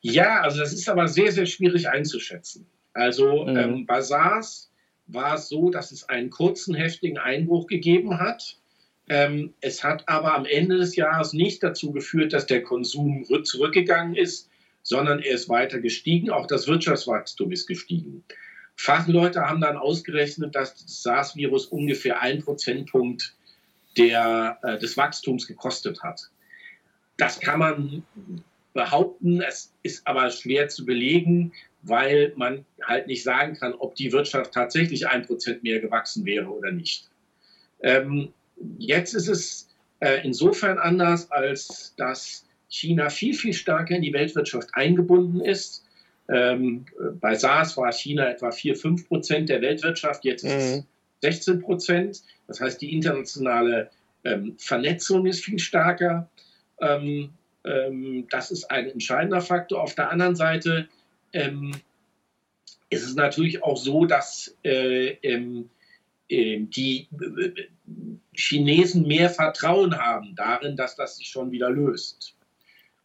Ja, 0.00 0.42
also 0.42 0.60
das 0.60 0.72
ist 0.72 0.88
aber 0.88 1.08
sehr, 1.08 1.32
sehr 1.32 1.46
schwierig 1.46 1.88
einzuschätzen. 1.88 2.66
Also 2.92 3.44
mhm. 3.46 3.56
ähm, 3.56 3.86
bei 3.86 4.02
SARS 4.02 4.70
war 5.06 5.36
es 5.36 5.48
so, 5.48 5.70
dass 5.70 5.90
es 5.90 6.08
einen 6.08 6.30
kurzen, 6.30 6.74
heftigen 6.74 7.18
Einbruch 7.18 7.66
gegeben 7.66 8.18
hat. 8.18 8.58
Ähm, 9.08 9.54
es 9.60 9.82
hat 9.82 10.08
aber 10.08 10.34
am 10.34 10.44
Ende 10.44 10.76
des 10.76 10.96
Jahres 10.96 11.32
nicht 11.32 11.62
dazu 11.62 11.92
geführt, 11.92 12.32
dass 12.32 12.46
der 12.46 12.62
Konsum 12.62 13.24
zurückgegangen 13.44 14.16
ist, 14.16 14.50
sondern 14.82 15.20
er 15.20 15.34
ist 15.34 15.48
weiter 15.48 15.80
gestiegen. 15.80 16.30
Auch 16.30 16.46
das 16.46 16.68
Wirtschaftswachstum 16.68 17.52
ist 17.52 17.66
gestiegen. 17.66 18.24
Fachleute 18.76 19.40
haben 19.42 19.60
dann 19.60 19.76
ausgerechnet, 19.76 20.54
dass 20.54 20.74
das 20.74 21.02
SARS-Virus 21.02 21.66
ungefähr 21.66 22.20
ein 22.20 22.42
Prozentpunkt 22.42 23.34
der, 23.96 24.58
äh, 24.62 24.78
des 24.78 24.96
Wachstums 24.96 25.46
gekostet 25.46 26.02
hat. 26.02 26.30
Das 27.16 27.40
kann 27.40 27.58
man 27.58 28.02
behaupten, 28.72 29.42
es 29.42 29.72
ist 29.82 30.06
aber 30.06 30.30
schwer 30.30 30.68
zu 30.68 30.86
belegen, 30.86 31.52
weil 31.82 32.32
man 32.36 32.64
halt 32.82 33.06
nicht 33.06 33.22
sagen 33.22 33.54
kann, 33.54 33.74
ob 33.74 33.94
die 33.96 34.12
Wirtschaft 34.12 34.52
tatsächlich 34.52 35.08
ein 35.08 35.26
Prozent 35.26 35.62
mehr 35.62 35.80
gewachsen 35.80 36.24
wäre 36.24 36.48
oder 36.48 36.70
nicht. 36.70 37.08
Ähm, 37.82 38.32
jetzt 38.78 39.14
ist 39.14 39.28
es 39.28 39.68
äh, 40.00 40.24
insofern 40.24 40.78
anders, 40.78 41.30
als 41.30 41.94
dass 41.96 42.46
China 42.68 43.10
viel, 43.10 43.34
viel 43.34 43.52
stärker 43.52 43.96
in 43.96 44.02
die 44.02 44.12
Weltwirtschaft 44.12 44.68
eingebunden 44.72 45.40
ist. 45.40 45.84
Ähm, 46.28 46.86
bei 47.20 47.34
SARS 47.34 47.76
war 47.76 47.92
China 47.92 48.30
etwa 48.30 48.50
4, 48.50 48.76
5 48.76 49.08
Prozent 49.08 49.48
der 49.48 49.60
Weltwirtschaft, 49.60 50.24
jetzt 50.24 50.44
ist 50.44 50.52
es 50.52 50.84
16 51.22 51.56
mhm. 51.56 51.62
Prozent. 51.62 52.22
Das 52.52 52.60
heißt, 52.60 52.82
die 52.82 52.92
internationale 52.92 53.90
ähm, 54.24 54.54
Vernetzung 54.58 55.26
ist 55.26 55.44
viel 55.44 55.58
stärker. 55.58 56.28
Ähm, 56.80 57.30
ähm, 57.64 58.26
das 58.30 58.50
ist 58.50 58.70
ein 58.70 58.90
entscheidender 58.90 59.40
Faktor. 59.40 59.82
Auf 59.82 59.94
der 59.94 60.10
anderen 60.10 60.36
Seite 60.36 60.88
ähm, 61.32 61.72
ist 62.90 63.04
es 63.04 63.14
natürlich 63.14 63.62
auch 63.62 63.78
so, 63.78 64.04
dass 64.04 64.54
äh, 64.64 65.16
ähm, 65.22 65.70
äh, 66.28 66.60
die 66.60 67.08
äh, 67.20 67.52
Chinesen 68.34 69.06
mehr 69.06 69.30
Vertrauen 69.30 69.96
haben 69.96 70.34
darin, 70.34 70.76
dass 70.76 70.94
das 70.94 71.16
sich 71.16 71.28
schon 71.28 71.52
wieder 71.52 71.70
löst. 71.70 72.34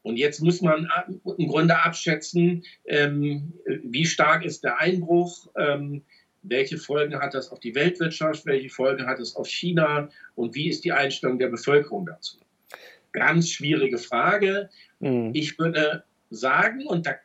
Und 0.01 0.17
jetzt 0.17 0.41
muss 0.41 0.61
man 0.61 0.89
im 1.37 1.47
Grunde 1.47 1.81
abschätzen, 1.81 2.63
ähm, 2.85 3.53
wie 3.83 4.05
stark 4.05 4.45
ist 4.45 4.63
der 4.63 4.79
Einbruch, 4.79 5.49
ähm, 5.57 6.03
welche 6.49 6.77
Folgen 6.77 7.19
hat 7.19 7.33
das 7.33 7.51
auf 7.51 7.59
die 7.59 7.75
Weltwirtschaft, 7.75 8.45
welche 8.45 8.69
Folgen 8.69 9.05
hat 9.05 9.19
es 9.19 9.35
auf 9.35 9.47
China 9.47 10.09
und 10.35 10.55
wie 10.55 10.69
ist 10.69 10.83
die 10.83 10.91
Einstellung 10.91 11.39
der 11.39 11.47
Bevölkerung 11.47 12.05
dazu? 12.05 12.37
Ganz 13.11 13.49
schwierige 13.49 13.97
Frage. 13.97 14.69
Mhm. 14.99 15.31
Ich 15.33 15.57
würde 15.57 16.03
sagen, 16.29 16.85
und 16.85 17.05
da, 17.05 17.15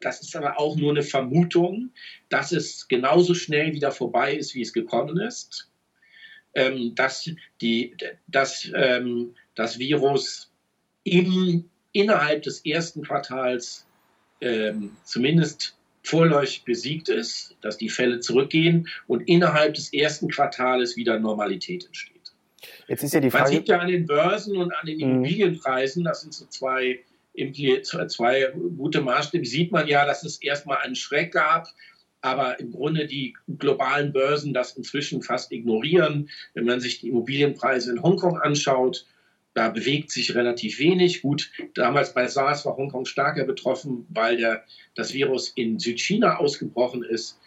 das 0.00 0.20
ist 0.20 0.36
aber 0.36 0.58
auch 0.58 0.76
nur 0.76 0.90
eine 0.90 1.02
Vermutung, 1.02 1.90
dass 2.28 2.52
es 2.52 2.88
genauso 2.88 3.34
schnell 3.34 3.72
wieder 3.72 3.92
vorbei 3.92 4.34
ist, 4.34 4.54
wie 4.54 4.62
es 4.62 4.72
gekommen 4.72 5.18
ist. 5.18 5.70
Ähm, 6.54 6.94
dass 6.94 7.30
die, 7.60 7.94
dass, 8.28 8.70
ähm, 8.74 9.34
das 9.56 9.78
Virus 9.78 10.52
im, 11.02 11.68
innerhalb 11.92 12.42
des 12.42 12.64
ersten 12.64 13.02
Quartals 13.02 13.86
ähm, 14.40 14.96
zumindest 15.02 15.76
vorläufig 16.06 16.62
besiegt 16.64 17.08
ist, 17.08 17.56
dass 17.62 17.78
die 17.78 17.88
Fälle 17.88 18.20
zurückgehen 18.20 18.88
und 19.08 19.22
innerhalb 19.22 19.74
des 19.74 19.92
ersten 19.92 20.28
Quartals 20.28 20.96
wieder 20.96 21.18
Normalität 21.18 21.84
entsteht. 21.84 22.32
Jetzt 22.86 23.02
ist 23.02 23.12
ja 23.12 23.20
die 23.20 23.30
Frage, 23.30 23.44
Man 23.44 23.52
sieht 23.52 23.68
ja 23.68 23.78
an 23.80 23.88
den 23.88 24.06
Börsen 24.06 24.56
und 24.56 24.72
an 24.72 24.86
den 24.86 24.98
mhm. 24.98 25.02
Immobilienpreisen, 25.02 26.04
das 26.04 26.20
sind 26.20 26.32
so 26.32 26.46
zwei, 26.46 27.00
zwei 28.06 28.52
gute 28.76 29.00
Maßstäbe, 29.00 29.44
sieht 29.44 29.72
man 29.72 29.88
ja, 29.88 30.06
dass 30.06 30.22
es 30.22 30.40
erstmal 30.40 30.78
einen 30.78 30.94
Schreck 30.94 31.32
gab, 31.32 31.66
aber 32.20 32.60
im 32.60 32.70
Grunde 32.70 33.06
die 33.06 33.34
globalen 33.58 34.12
Börsen 34.12 34.54
das 34.54 34.76
inzwischen 34.76 35.22
fast 35.22 35.50
ignorieren. 35.50 36.30
Wenn 36.54 36.66
man 36.66 36.78
sich 36.78 37.00
die 37.00 37.08
Immobilienpreise 37.08 37.90
in 37.90 38.02
Hongkong 38.02 38.38
anschaut, 38.38 39.06
da 39.56 39.70
bewegt 39.70 40.10
sich 40.10 40.34
relativ 40.34 40.78
wenig. 40.78 41.22
Gut, 41.22 41.50
damals 41.72 42.12
bei 42.12 42.28
SARS 42.28 42.66
war 42.66 42.76
Hongkong 42.76 43.06
stärker 43.06 43.44
betroffen, 43.44 44.06
weil 44.10 44.36
der, 44.36 44.64
das 44.94 45.14
Virus 45.14 45.48
in 45.48 45.78
Südchina 45.78 46.36
ausgebrochen 46.36 47.02
ist. 47.02 47.40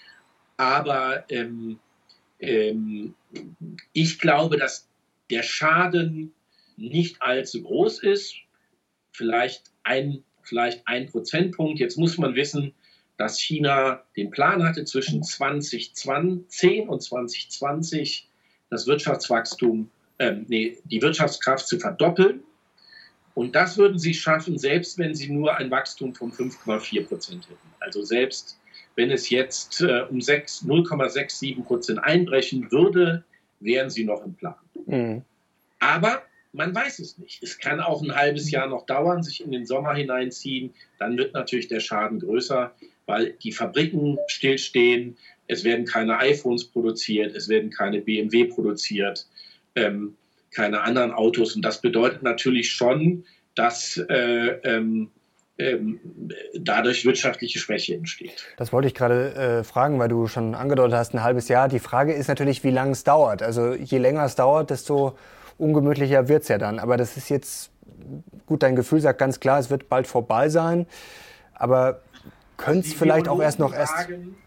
Aber 0.57 1.23
ähm, 1.29 1.77
ähm, 2.39 3.13
ich 3.93 4.17
glaube, 4.17 4.57
dass 4.57 4.87
der 5.29 5.43
Schaden 5.43 6.33
nicht 6.77 7.21
allzu 7.21 7.61
groß 7.61 8.01
ist. 8.01 8.33
Vielleicht 9.11 9.65
ein, 9.83 10.23
vielleicht 10.41 10.87
ein 10.87 11.05
Prozentpunkt. 11.05 11.79
Jetzt 11.79 11.99
muss 11.99 12.17
man 12.17 12.33
wissen, 12.33 12.73
dass 13.17 13.39
China 13.39 14.03
den 14.17 14.31
Plan 14.31 14.63
hatte, 14.63 14.83
zwischen 14.83 15.21
2010 15.21 16.89
und 16.89 17.03
2020 17.03 18.27
das 18.71 18.87
Wirtschaftswachstum, 18.87 19.91
äh, 20.19 20.35
nee, 20.47 20.77
die 20.85 21.01
Wirtschaftskraft 21.01 21.67
zu 21.67 21.79
verdoppeln. 21.79 22.43
Und 23.33 23.55
das 23.55 23.77
würden 23.77 23.97
sie 23.97 24.13
schaffen, 24.13 24.57
selbst 24.57 24.97
wenn 24.97 25.15
sie 25.15 25.29
nur 25.29 25.55
ein 25.55 25.71
Wachstum 25.71 26.13
von 26.13 26.31
5,4 26.31 27.07
Prozent 27.07 27.45
hätten. 27.45 27.67
Also 27.79 28.03
selbst 28.03 28.59
wenn 28.95 29.11
es 29.11 29.29
jetzt 29.29 29.81
äh, 29.81 30.03
um 30.09 30.17
0,67 30.19 31.63
Prozent 31.63 32.03
einbrechen 32.03 32.69
würde, 32.69 33.23
wären 33.61 33.89
sie 33.89 34.03
noch 34.03 34.25
im 34.25 34.33
Plan. 34.33 34.55
Mhm. 34.85 35.21
Aber 35.79 36.23
man 36.51 36.75
weiß 36.75 36.99
es 36.99 37.17
nicht. 37.17 37.41
Es 37.41 37.57
kann 37.57 37.79
auch 37.79 38.01
ein 38.01 38.13
halbes 38.13 38.51
Jahr 38.51 38.67
noch 38.67 38.85
dauern, 38.85 39.23
sich 39.23 39.41
in 39.41 39.51
den 39.51 39.65
Sommer 39.65 39.93
hineinziehen. 39.93 40.73
Dann 40.97 41.17
wird 41.17 41.33
natürlich 41.33 41.69
der 41.69 41.79
Schaden 41.79 42.19
größer, 42.19 42.73
weil 43.05 43.33
die 43.43 43.53
Fabriken 43.53 44.17
stillstehen. 44.27 45.15
Es 45.47 45.63
werden 45.63 45.85
keine 45.85 46.17
iPhones 46.17 46.65
produziert, 46.65 47.33
es 47.35 47.47
werden 47.47 47.69
keine 47.69 48.01
BMW 48.01 48.45
produziert, 48.45 49.27
ähm, 49.75 50.15
keine 50.51 50.81
anderen 50.81 51.11
Autos. 51.11 51.55
Und 51.55 51.63
das 51.63 51.81
bedeutet 51.81 52.23
natürlich 52.23 52.71
schon, 52.71 53.25
dass 53.55 53.97
äh, 54.09 54.59
ähm, 54.63 55.11
ähm, 55.59 55.99
dadurch 56.53 57.05
wirtschaftliche 57.05 57.59
Schwäche 57.59 57.93
entsteht. 57.93 58.45
Das 58.57 58.71
wollte 58.71 58.87
ich 58.87 58.95
gerade 58.95 59.33
äh, 59.35 59.63
fragen, 59.63 59.99
weil 59.99 60.07
du 60.07 60.27
schon 60.27 60.55
angedeutet 60.55 60.95
hast, 60.95 61.13
ein 61.13 61.21
halbes 61.21 61.49
Jahr. 61.49 61.67
Die 61.67 61.79
Frage 61.79 62.13
ist 62.13 62.29
natürlich, 62.29 62.63
wie 62.63 62.71
lange 62.71 62.91
es 62.91 63.03
dauert. 63.03 63.43
Also 63.43 63.73
je 63.73 63.97
länger 63.97 64.23
es 64.23 64.35
dauert, 64.35 64.69
desto 64.69 65.17
ungemütlicher 65.57 66.29
wird 66.29 66.43
es 66.43 66.47
ja 66.47 66.57
dann. 66.57 66.79
Aber 66.79 66.95
das 66.95 67.17
ist 67.17 67.29
jetzt, 67.29 67.71
gut, 68.45 68.63
dein 68.63 68.77
Gefühl 68.77 69.01
sagt 69.01 69.19
ganz 69.19 69.41
klar, 69.41 69.59
es 69.59 69.69
wird 69.69 69.89
bald 69.89 70.07
vorbei 70.07 70.47
sein. 70.47 70.87
Aber 71.53 72.01
könnte 72.55 72.87
es 72.87 72.93
vielleicht 72.93 73.27
auch 73.27 73.41
erst 73.41 73.59
noch 73.59 73.73
erst. 73.73 73.97
Sagen, 73.97 74.37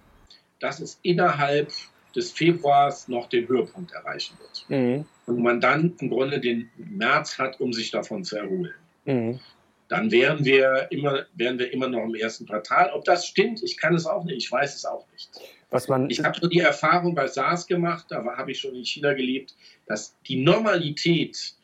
dass 0.61 0.81
es 0.81 0.99
innerhalb 1.03 1.69
des 2.13 2.33
Februars 2.33 3.09
noch 3.09 3.29
den 3.29 3.49
Höhepunkt 3.49 3.93
erreichen 3.93 4.37
wird. 4.39 4.65
Mhm. 4.69 5.05
Und 5.27 5.43
man 5.43 5.61
dann 5.61 5.95
im 5.99 6.11
Grunde 6.11 6.41
den 6.41 6.71
März 6.77 7.39
hat, 7.39 7.61
um 7.61 7.73
sich 7.73 7.91
davon 7.91 8.25
zu 8.25 8.37
erholen. 8.37 8.75
Mhm. 9.05 9.41
Dann 9.89 10.11
wären 10.11 10.45
wir, 10.45 10.87
immer, 10.91 11.27
wären 11.35 11.59
wir 11.59 11.73
immer 11.73 11.89
noch 11.89 12.05
im 12.05 12.15
ersten 12.15 12.47
Quartal. 12.47 12.91
Ob 12.95 13.05
das 13.05 13.27
stimmt, 13.27 13.63
ich 13.63 13.77
kann 13.77 13.95
es 13.95 14.07
auch 14.07 14.25
nicht, 14.25 14.39
ich 14.39 14.51
weiß 14.51 14.75
es 14.75 14.85
auch 14.85 15.07
nicht. 15.13 15.31
Was 15.71 15.89
man 15.89 16.09
ich 16.11 16.23
habe 16.23 16.39
nur 16.41 16.51
die 16.51 16.61
Erfahrung 16.61 17.15
bei 17.15 17.27
SARS 17.27 17.67
gemacht, 17.67 18.07
da 18.11 18.25
habe 18.25 18.53
ich 18.53 18.61
schon 18.61 18.75
in 18.75 18.85
China 18.85 19.13
gelebt, 19.15 19.55
dass 19.87 20.15
die 20.29 20.37
Normalität 20.37 21.55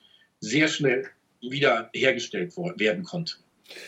sehr 0.41 0.69
schnell 0.69 1.09
wieder 1.41 1.91
hergestellt 1.95 2.57
werden 2.57 3.05
konnte. 3.05 3.35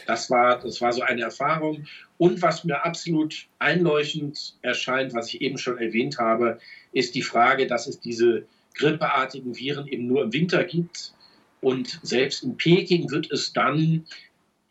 Das 0.06 0.30
war, 0.30 0.58
das 0.58 0.80
war 0.80 0.92
so 0.92 1.02
eine 1.02 1.22
Erfahrung. 1.22 1.86
Und 2.18 2.42
was 2.42 2.64
mir 2.64 2.84
absolut 2.84 3.46
einleuchtend 3.58 4.56
erscheint, 4.62 5.14
was 5.14 5.28
ich 5.28 5.40
eben 5.40 5.58
schon 5.58 5.78
erwähnt 5.78 6.18
habe, 6.18 6.58
ist 6.92 7.14
die 7.14 7.22
Frage, 7.22 7.66
dass 7.66 7.86
es 7.86 8.00
diese 8.00 8.44
grippeartigen 8.74 9.56
Viren 9.56 9.86
eben 9.86 10.06
nur 10.06 10.24
im 10.24 10.32
Winter 10.32 10.64
gibt. 10.64 11.14
Und 11.60 12.00
selbst 12.02 12.42
in 12.42 12.56
Peking 12.56 13.10
wird 13.10 13.30
es 13.30 13.52
dann 13.52 14.06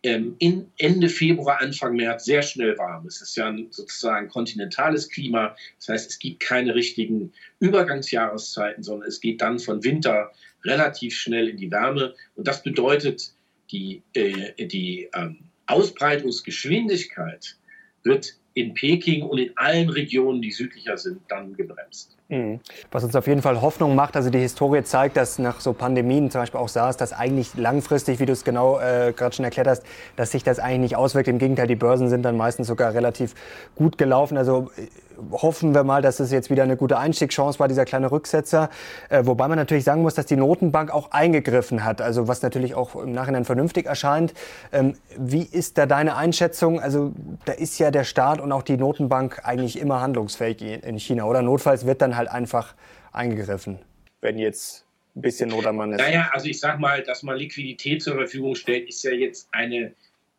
ähm, 0.01 0.35
in 0.39 0.71
Ende 0.77 1.09
Februar, 1.09 1.61
Anfang 1.61 1.95
März 1.95 2.25
sehr 2.25 2.41
schnell 2.41 2.77
warm. 2.77 3.05
Es 3.05 3.21
ist 3.21 3.35
ja 3.35 3.47
ein 3.47 3.67
sozusagen 3.69 4.29
kontinentales 4.29 5.09
Klima. 5.09 5.55
Das 5.77 5.89
heißt, 5.89 6.09
es 6.09 6.19
gibt 6.19 6.39
keine 6.39 6.73
richtigen 6.73 7.33
Übergangsjahreszeiten, 7.59 8.83
sondern 8.83 9.09
es 9.09 9.19
geht 9.19 9.41
dann 9.41 9.59
von 9.59 9.83
Winter 9.83 10.31
relativ 10.63 11.15
schnell 11.15 11.49
in 11.49 11.57
die 11.57 11.71
Wärme. 11.71 12.15
Und 12.35 12.47
das 12.47 12.63
bedeutet, 12.63 13.33
die, 13.71 14.03
äh, 14.13 14.65
die 14.65 15.09
ähm, 15.13 15.39
Ausbreitungsgeschwindigkeit 15.67 17.57
wird 18.03 18.35
in 18.53 18.73
Peking 18.73 19.23
und 19.23 19.37
in 19.37 19.55
allen 19.57 19.89
Regionen, 19.89 20.41
die 20.41 20.51
südlicher 20.51 20.97
sind, 20.97 21.21
dann 21.29 21.55
gebremst. 21.55 22.18
Mhm. 22.31 22.59
Was 22.91 23.03
uns 23.03 23.15
auf 23.15 23.25
jeden 23.25 23.41
Fall 23.41 23.59
Hoffnung 23.59 23.95
macht, 23.95 24.15
also 24.15 24.29
die 24.29 24.37
Historie 24.37 24.83
zeigt, 24.83 25.17
dass 25.17 25.39
nach 25.39 25.59
so 25.59 25.73
Pandemien, 25.73 26.29
zum 26.29 26.41
Beispiel 26.41 26.59
auch 26.59 26.69
SARS, 26.69 26.95
dass 26.95 27.11
eigentlich 27.11 27.55
langfristig, 27.55 28.19
wie 28.19 28.27
du 28.27 28.33
es 28.33 28.43
genau 28.43 28.79
äh, 28.79 29.13
gerade 29.17 29.35
schon 29.35 29.45
erklärt 29.45 29.67
hast, 29.67 29.83
dass 30.15 30.29
sich 30.29 30.43
das 30.43 30.59
eigentlich 30.59 30.79
nicht 30.79 30.95
auswirkt. 30.95 31.27
Im 31.27 31.39
Gegenteil, 31.39 31.65
die 31.65 31.75
Börsen 31.75 32.07
sind 32.07 32.21
dann 32.21 32.37
meistens 32.37 32.67
sogar 32.67 32.93
relativ 32.93 33.33
gut 33.75 33.97
gelaufen. 33.97 34.37
Also 34.37 34.69
äh, 34.77 34.85
hoffen 35.31 35.73
wir 35.73 35.83
mal, 35.83 36.03
dass 36.03 36.19
es 36.19 36.31
jetzt 36.31 36.49
wieder 36.49 36.63
eine 36.63 36.77
gute 36.77 36.97
Einstiegschance 36.99 37.59
war, 37.59 37.67
dieser 37.67 37.85
kleine 37.85 38.11
Rücksetzer. 38.11 38.69
Äh, 39.09 39.25
wobei 39.25 39.47
man 39.47 39.57
natürlich 39.57 39.83
sagen 39.83 40.03
muss, 40.03 40.13
dass 40.13 40.27
die 40.27 40.35
Notenbank 40.35 40.93
auch 40.93 41.11
eingegriffen 41.11 41.83
hat, 41.83 41.99
also 41.99 42.27
was 42.27 42.43
natürlich 42.43 42.75
auch 42.75 42.95
im 42.95 43.11
Nachhinein 43.11 43.43
vernünftig 43.43 43.87
erscheint. 43.87 44.35
Ähm, 44.71 44.93
wie 45.17 45.43
ist 45.43 45.79
da 45.79 45.87
deine 45.87 46.15
Einschätzung? 46.15 46.79
Also 46.79 47.11
da 47.45 47.53
ist 47.53 47.79
ja 47.79 47.89
der 47.89 48.03
Staat 48.03 48.39
und 48.39 48.51
auch 48.51 48.63
die 48.63 48.77
Notenbank 48.77 49.41
eigentlich 49.43 49.79
immer 49.79 50.01
handlungsfähig 50.01 50.61
in 50.61 50.99
China, 50.99 51.25
oder? 51.25 51.41
Notfalls 51.41 51.87
wird 51.87 52.01
dann 52.01 52.18
halt 52.19 52.29
einfach 52.29 52.75
eingegriffen, 53.11 53.79
wenn 54.21 54.37
jetzt 54.37 54.85
ein 55.15 55.21
bisschen 55.21 55.49
Not 55.49 55.65
am 55.65 55.77
Mann 55.77 55.93
ist. 55.93 55.99
Naja, 55.99 56.29
also 56.33 56.47
ich 56.47 56.59
sag 56.59 56.79
mal, 56.79 57.01
dass 57.01 57.23
man 57.23 57.37
Liquidität 57.37 58.03
zur 58.03 58.15
Verfügung 58.15 58.53
stellt, 58.53 58.87
ist 58.87 59.03
ja 59.03 59.11
jetzt 59.11 59.49
eine 59.51 59.93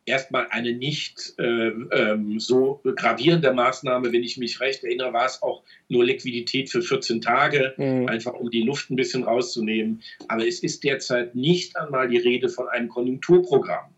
erstmal 0.05 0.47
eine 0.49 0.73
nicht 0.73 1.33
äh, 1.37 1.67
ähm, 1.67 2.39
so 2.39 2.81
gravierende 2.95 3.53
Maßnahme. 3.53 4.11
Wenn 4.11 4.23
ich 4.23 4.37
mich 4.37 4.59
recht 4.59 4.83
erinnere, 4.83 5.13
war 5.13 5.25
es 5.25 5.41
auch 5.41 5.63
nur 5.89 6.05
Liquidität 6.05 6.69
für 6.69 6.81
14 6.81 7.21
Tage, 7.21 7.73
mhm. 7.77 8.07
einfach 8.07 8.33
um 8.33 8.49
die 8.49 8.63
Luft 8.63 8.89
ein 8.89 8.95
bisschen 8.95 9.23
rauszunehmen. 9.23 10.01
Aber 10.27 10.47
es 10.47 10.63
ist 10.63 10.83
derzeit 10.83 11.35
nicht 11.35 11.75
einmal 11.77 12.07
die 12.07 12.17
Rede 12.17 12.49
von 12.49 12.67
einem 12.69 12.89
Konjunkturprogramm, 12.89 13.93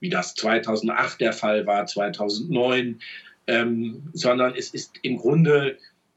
wie 0.00 0.10
das 0.10 0.34
2008 0.34 1.20
der 1.20 1.32
Fall 1.32 1.66
war, 1.66 1.86
2009, 1.86 3.00
ähm, 3.48 4.02
sondern 4.12 4.54
es 4.54 4.72
ist 4.72 4.92
im 5.02 5.16
Grunde 5.16 5.76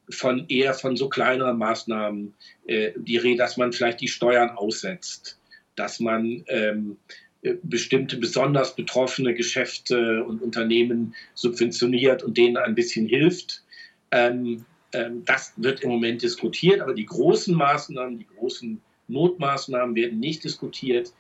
von 0.10 0.46
eher 0.48 0.74
von 0.74 0.96
so 0.96 1.10
kleineren 1.10 1.58
Maßnahmen 1.58 2.34
äh, 2.68 2.91
die 2.96 3.18
Rede, 3.18 3.38
dass 3.38 3.58
man 3.58 3.74
vielleicht 3.74 4.02
die 4.02 4.08
Steuern 4.08 4.52
aussetzt, 4.52 5.39
dass 5.76 6.00
man 6.00 6.44
ähm, 6.48 6.98
äh, 7.41 7.56
bestimmte 7.63 8.18
besonders 8.18 8.76
betroffene 8.76 9.34
Geschäfte 9.34 10.24
und 10.24 10.41
Unternehmen 10.41 11.15
subventioniert 11.34 12.24
und 12.24 12.38
denen 12.38 12.58
ein 12.58 12.76
bisschen 12.76 13.08
hilft. 13.08 13.63
Ähm, 14.12 14.65
ähm, 14.94 15.24
das 15.26 15.54
wird 15.58 15.82
im 15.82 15.89
Moment 15.89 16.22
diskutiert, 16.22 16.82
aber 16.82 16.94
die 16.94 17.06
großen 17.06 17.56
Maßnahmen, 17.56 18.20
die 18.20 18.28
großen 18.38 18.82
Notmaßnahmen 19.08 19.96
werden 19.96 20.20
nicht 20.20 20.44
diskutiert. 20.44 21.13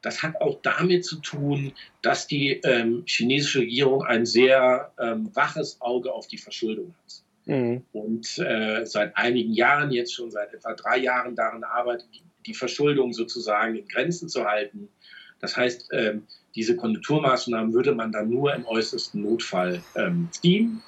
Das 0.00 0.22
hat 0.22 0.40
auch 0.40 0.60
damit 0.62 1.04
zu 1.04 1.16
tun, 1.16 1.72
dass 2.00 2.26
die 2.26 2.60
ähm, 2.64 3.04
chinesische 3.06 3.60
Regierung 3.60 4.02
ein 4.02 4.26
sehr 4.26 4.92
ähm, 4.98 5.30
waches 5.34 5.80
Auge 5.80 6.12
auf 6.12 6.26
die 6.26 6.38
Verschuldung 6.38 6.94
hat. 7.04 7.21
Mhm. 7.46 7.82
Und 7.92 8.38
äh, 8.38 8.84
seit 8.84 9.16
einigen 9.16 9.52
Jahren, 9.52 9.90
jetzt 9.90 10.14
schon 10.14 10.30
seit 10.30 10.54
etwa 10.54 10.74
drei 10.74 10.98
Jahren 10.98 11.34
daran 11.34 11.64
arbeitet, 11.64 12.08
die 12.46 12.54
Verschuldung 12.54 13.12
sozusagen 13.12 13.76
in 13.76 13.86
Grenzen 13.88 14.28
zu 14.28 14.44
halten. 14.44 14.88
Das 15.40 15.56
heißt, 15.56 15.88
ähm, 15.92 16.26
diese 16.54 16.76
Konjunkturmaßnahmen 16.76 17.72
würde 17.72 17.94
man 17.94 18.12
dann 18.12 18.28
nur 18.28 18.54
im 18.54 18.66
äußersten 18.66 19.22
Notfall 19.22 19.82
ähm, 19.96 20.28
ziehen. 20.30 20.82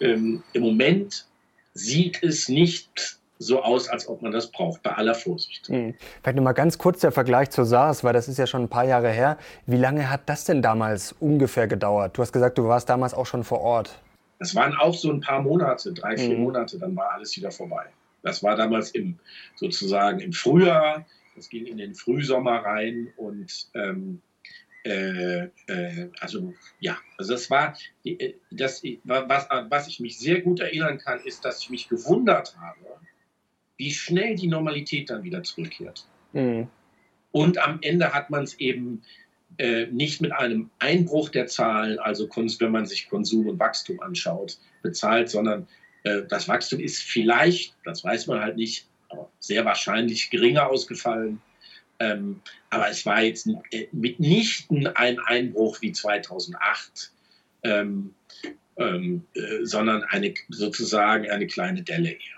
Ähm, 0.00 0.42
Im 0.52 0.62
Moment 0.62 1.26
sieht 1.74 2.22
es 2.22 2.48
nicht 2.48 3.18
so 3.38 3.62
aus, 3.62 3.88
als 3.88 4.08
ob 4.08 4.22
man 4.22 4.32
das 4.32 4.50
braucht, 4.50 4.82
bei 4.82 4.92
aller 4.92 5.14
Vorsicht. 5.14 5.68
Mhm. 5.68 5.94
Vielleicht 6.22 6.36
noch 6.36 6.42
mal 6.42 6.52
ganz 6.52 6.78
kurz 6.78 7.00
der 7.00 7.12
Vergleich 7.12 7.50
zur 7.50 7.64
SARS, 7.64 8.02
weil 8.02 8.12
das 8.12 8.28
ist 8.28 8.38
ja 8.38 8.46
schon 8.46 8.62
ein 8.62 8.68
paar 8.68 8.84
Jahre 8.84 9.10
her. 9.10 9.38
Wie 9.66 9.76
lange 9.76 10.10
hat 10.10 10.22
das 10.26 10.44
denn 10.44 10.62
damals 10.62 11.14
ungefähr 11.20 11.68
gedauert? 11.68 12.16
Du 12.16 12.22
hast 12.22 12.32
gesagt, 12.32 12.58
du 12.58 12.64
warst 12.64 12.88
damals 12.88 13.14
auch 13.14 13.26
schon 13.26 13.44
vor 13.44 13.60
Ort. 13.60 14.00
Das 14.38 14.54
waren 14.54 14.74
auch 14.74 14.94
so 14.94 15.10
ein 15.10 15.20
paar 15.20 15.42
Monate, 15.42 15.92
drei, 15.92 16.16
vier 16.16 16.36
mhm. 16.36 16.44
Monate, 16.44 16.78
dann 16.78 16.94
war 16.96 17.12
alles 17.12 17.36
wieder 17.36 17.50
vorbei. 17.50 17.86
Das 18.22 18.42
war 18.42 18.56
damals 18.56 18.90
im, 18.92 19.18
sozusagen 19.56 20.20
im 20.20 20.32
Frühjahr, 20.32 21.06
das 21.36 21.48
ging 21.48 21.66
in 21.66 21.78
den 21.78 21.94
Frühsommer 21.94 22.64
rein 22.64 23.12
und 23.16 23.68
ähm, 23.74 24.20
äh, 24.84 25.48
äh, 25.66 26.10
also 26.20 26.54
ja, 26.80 26.96
also 27.16 27.32
das 27.32 27.50
war, 27.50 27.76
äh, 28.04 28.34
das, 28.50 28.82
was, 29.04 29.46
was 29.68 29.88
ich 29.88 30.00
mich 30.00 30.18
sehr 30.18 30.40
gut 30.40 30.60
erinnern 30.60 30.98
kann, 30.98 31.20
ist, 31.20 31.44
dass 31.44 31.60
ich 31.60 31.70
mich 31.70 31.88
gewundert 31.88 32.56
habe, 32.58 32.80
wie 33.76 33.92
schnell 33.92 34.34
die 34.36 34.46
Normalität 34.46 35.10
dann 35.10 35.24
wieder 35.24 35.42
zurückkehrt. 35.42 36.06
Mhm. 36.32 36.68
Und 37.32 37.58
am 37.58 37.78
Ende 37.82 38.12
hat 38.14 38.30
man 38.30 38.44
es 38.44 38.58
eben 38.58 39.02
äh, 39.58 39.86
nicht 39.86 40.20
mit 40.20 40.32
einem 40.32 40.70
Einbruch 40.78 41.28
der 41.30 41.46
Zahlen, 41.46 41.98
also 41.98 42.28
wenn 42.28 42.70
man 42.70 42.86
sich 42.86 43.08
Konsum 43.08 43.48
und 43.48 43.58
Wachstum 43.58 44.00
anschaut, 44.00 44.58
bezahlt, 44.82 45.28
sondern 45.28 45.66
äh, 46.04 46.22
das 46.28 46.48
Wachstum 46.48 46.80
ist 46.80 47.02
vielleicht, 47.02 47.74
das 47.84 48.04
weiß 48.04 48.28
man 48.28 48.40
halt 48.40 48.56
nicht, 48.56 48.86
aber 49.08 49.30
sehr 49.40 49.64
wahrscheinlich 49.64 50.30
geringer 50.30 50.68
ausgefallen. 50.68 51.40
Ähm, 52.00 52.40
aber 52.70 52.88
es 52.88 53.04
war 53.04 53.22
jetzt 53.22 53.48
äh, 53.72 53.88
mitnichten 53.90 54.86
ein 54.86 55.18
Einbruch 55.18 55.80
wie 55.82 55.90
2008, 55.90 57.10
ähm, 57.64 58.14
ähm, 58.76 59.24
äh, 59.34 59.64
sondern 59.64 60.04
eine, 60.04 60.32
sozusagen 60.48 61.28
eine 61.28 61.48
kleine 61.48 61.82
Delle 61.82 62.10
eher. 62.10 62.37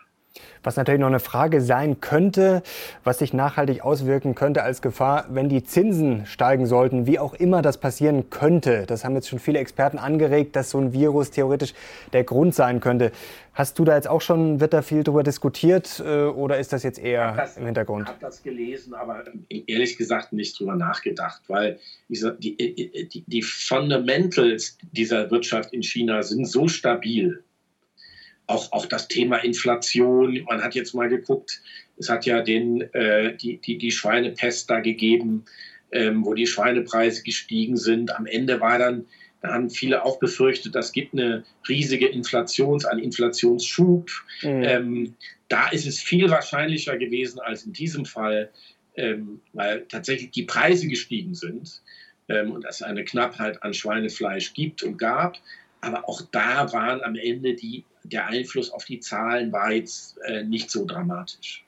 Was 0.62 0.76
natürlich 0.76 1.00
noch 1.00 1.08
eine 1.08 1.20
Frage 1.20 1.60
sein 1.60 2.00
könnte, 2.00 2.62
was 3.02 3.18
sich 3.18 3.32
nachhaltig 3.32 3.82
auswirken 3.82 4.34
könnte 4.34 4.62
als 4.62 4.82
Gefahr, 4.82 5.24
wenn 5.30 5.48
die 5.48 5.64
Zinsen 5.64 6.26
steigen 6.26 6.66
sollten, 6.66 7.06
wie 7.06 7.18
auch 7.18 7.34
immer 7.34 7.62
das 7.62 7.78
passieren 7.78 8.30
könnte. 8.30 8.84
Das 8.86 9.04
haben 9.04 9.14
jetzt 9.14 9.28
schon 9.28 9.38
viele 9.38 9.58
Experten 9.58 9.98
angeregt, 9.98 10.54
dass 10.56 10.70
so 10.70 10.78
ein 10.78 10.92
Virus 10.92 11.30
theoretisch 11.30 11.74
der 12.12 12.24
Grund 12.24 12.54
sein 12.54 12.80
könnte. 12.80 13.10
Hast 13.54 13.78
du 13.78 13.84
da 13.84 13.96
jetzt 13.96 14.08
auch 14.08 14.20
schon, 14.20 14.60
wird 14.60 14.72
da 14.72 14.82
viel 14.82 15.02
darüber 15.02 15.22
diskutiert 15.22 16.00
äh, 16.04 16.24
oder 16.24 16.58
ist 16.58 16.72
das 16.72 16.82
jetzt 16.82 16.98
eher 16.98 17.32
das, 17.32 17.56
im 17.56 17.64
Hintergrund? 17.64 18.04
Ich 18.04 18.08
habe 18.08 18.20
das 18.20 18.42
gelesen, 18.42 18.94
aber 18.94 19.24
ehrlich 19.48 19.98
gesagt 19.98 20.32
nicht 20.32 20.58
drüber 20.58 20.76
nachgedacht, 20.76 21.42
weil 21.48 21.78
die, 22.08 22.56
die, 22.56 23.24
die 23.26 23.42
Fundamentals 23.42 24.78
dieser 24.92 25.30
Wirtschaft 25.30 25.72
in 25.72 25.82
China 25.82 26.22
sind 26.22 26.46
so 26.46 26.68
stabil 26.68 27.42
auch, 28.50 28.72
auch 28.72 28.86
das 28.86 29.08
Thema 29.08 29.38
Inflation. 29.38 30.42
Man 30.48 30.62
hat 30.62 30.74
jetzt 30.74 30.94
mal 30.94 31.08
geguckt, 31.08 31.60
es 31.96 32.08
hat 32.08 32.26
ja 32.26 32.42
den, 32.42 32.82
äh, 32.94 33.36
die, 33.36 33.58
die, 33.58 33.78
die 33.78 33.92
Schweinepest 33.92 34.68
da 34.68 34.80
gegeben, 34.80 35.44
ähm, 35.92 36.24
wo 36.24 36.34
die 36.34 36.46
Schweinepreise 36.46 37.22
gestiegen 37.22 37.76
sind. 37.76 38.14
Am 38.14 38.26
Ende 38.26 38.60
war 38.60 38.78
dann, 38.78 39.06
da 39.40 39.54
haben 39.54 39.70
viele 39.70 40.04
auch 40.04 40.18
befürchtet, 40.18 40.74
das 40.74 40.92
gibt 40.92 41.14
eine 41.14 41.44
riesige 41.68 42.08
Inflations, 42.08 42.84
einen 42.84 43.02
Inflationsschub. 43.02 44.10
Mhm. 44.42 44.62
Ähm, 44.64 45.14
da 45.48 45.68
ist 45.68 45.86
es 45.86 46.00
viel 46.00 46.28
wahrscheinlicher 46.30 46.96
gewesen 46.96 47.40
als 47.40 47.64
in 47.64 47.72
diesem 47.72 48.04
Fall, 48.04 48.50
ähm, 48.96 49.40
weil 49.52 49.86
tatsächlich 49.88 50.30
die 50.32 50.44
Preise 50.44 50.88
gestiegen 50.88 51.34
sind 51.34 51.82
ähm, 52.28 52.52
und 52.52 52.64
es 52.64 52.82
eine 52.82 53.04
Knappheit 53.04 53.62
an 53.62 53.74
Schweinefleisch 53.74 54.54
gibt 54.54 54.82
und 54.82 54.98
gab. 54.98 55.36
Aber 55.80 56.08
auch 56.08 56.22
da 56.32 56.72
waren 56.72 57.02
am 57.02 57.16
Ende 57.16 57.54
die 57.54 57.84
der 58.04 58.26
Einfluss 58.26 58.70
auf 58.70 58.84
die 58.84 59.00
Zahlen 59.00 59.52
war 59.52 59.72
jetzt 59.72 60.18
äh, 60.24 60.42
nicht 60.42 60.70
so 60.70 60.84
dramatisch. 60.84 61.64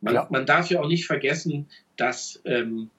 Man, 0.00 0.26
man, 0.30 0.46
darf 0.46 0.70
ja 0.70 0.80
auch 0.80 0.88
nicht 0.88 1.06
vergessen, 1.06 1.66
dass, 1.96 2.40
ähm, 2.44 2.90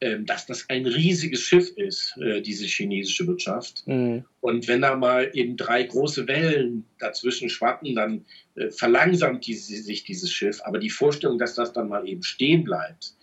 ähm, 0.00 0.24
dass 0.24 0.46
das 0.46 0.68
ein 0.70 0.86
riesiges 0.86 1.40
Schiff 1.40 1.70
ist, 1.76 2.16
äh, 2.18 2.40
diese 2.40 2.66
chinesische 2.66 3.26
Wirtschaft. 3.26 3.86
Mhm. 3.86 4.24
Und 4.40 4.68
wenn 4.68 4.82
da 4.82 4.94
mal 4.94 5.30
eben 5.34 5.56
drei 5.56 5.82
große 5.82 6.28
Wellen 6.28 6.84
dazwischen 6.98 7.48
schwappen, 7.48 7.94
dann 7.94 8.24
äh, 8.54 8.70
verlangsamt 8.70 9.46
die, 9.46 9.54
sich 9.54 10.04
dieses 10.04 10.32
Schiff. 10.32 10.60
Aber 10.64 10.78
die 10.78 10.90
Vorstellung, 10.90 11.38
dass 11.38 11.54
das 11.54 11.72
dann 11.72 11.88
mal 11.88 12.06
eben 12.08 12.22
stehen 12.22 12.64
bleibt, 12.64 13.14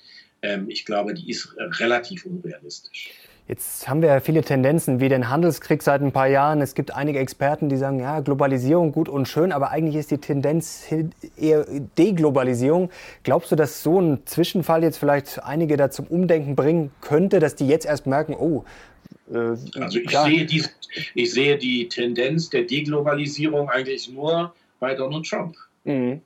ähm, 0.41 0.69
ich 0.69 0.85
glaube, 0.85 1.13
die 1.13 1.29
ist 1.29 1.53
äh, 1.57 1.63
relativ 1.63 2.25
unrealistisch. 2.25 3.11
Jetzt 3.51 3.89
haben 3.89 4.01
wir 4.01 4.07
ja 4.07 4.21
viele 4.21 4.43
Tendenzen 4.43 5.01
wie 5.01 5.09
den 5.09 5.27
Handelskrieg 5.27 5.83
seit 5.83 6.01
ein 6.01 6.13
paar 6.13 6.29
Jahren. 6.29 6.61
Es 6.61 6.73
gibt 6.73 6.95
einige 6.95 7.19
Experten, 7.19 7.67
die 7.67 7.75
sagen, 7.75 7.99
ja, 7.99 8.21
Globalisierung 8.21 8.93
gut 8.93 9.09
und 9.09 9.27
schön, 9.27 9.51
aber 9.51 9.71
eigentlich 9.71 9.97
ist 9.97 10.09
die 10.09 10.19
Tendenz 10.19 10.85
eher 11.35 11.65
Deglobalisierung. 11.97 12.89
Glaubst 13.23 13.51
du, 13.51 13.57
dass 13.57 13.83
so 13.83 13.99
ein 13.99 14.19
Zwischenfall 14.23 14.83
jetzt 14.83 14.99
vielleicht 14.99 15.43
einige 15.43 15.75
da 15.75 15.91
zum 15.91 16.07
Umdenken 16.07 16.55
bringen 16.55 16.91
könnte, 17.01 17.39
dass 17.39 17.55
die 17.55 17.67
jetzt 17.67 17.85
erst 17.85 18.07
merken, 18.07 18.37
oh, 18.39 18.63
äh, 19.29 19.37
also 19.81 19.99
ich 19.99 20.09
sehe, 20.09 20.45
die, 20.45 20.63
ich 21.15 21.33
sehe 21.33 21.57
die 21.57 21.89
Tendenz 21.89 22.49
der 22.51 22.63
Deglobalisierung 22.63 23.69
eigentlich 23.69 24.09
nur 24.09 24.53
bei 24.79 24.95
Donald 24.95 25.27
Trump. 25.27 25.57
Mhm 25.83 26.21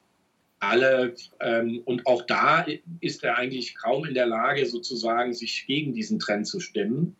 alle, 0.65 1.15
ähm, 1.39 1.81
und 1.85 2.05
auch 2.05 2.23
da 2.23 2.65
ist 3.01 3.23
er 3.23 3.37
eigentlich 3.37 3.75
kaum 3.75 4.05
in 4.05 4.13
der 4.13 4.25
Lage, 4.25 4.65
sozusagen 4.65 5.33
sich 5.33 5.65
gegen 5.67 5.93
diesen 5.93 6.19
Trend 6.19 6.47
zu 6.47 6.59
stimmen. 6.59 7.15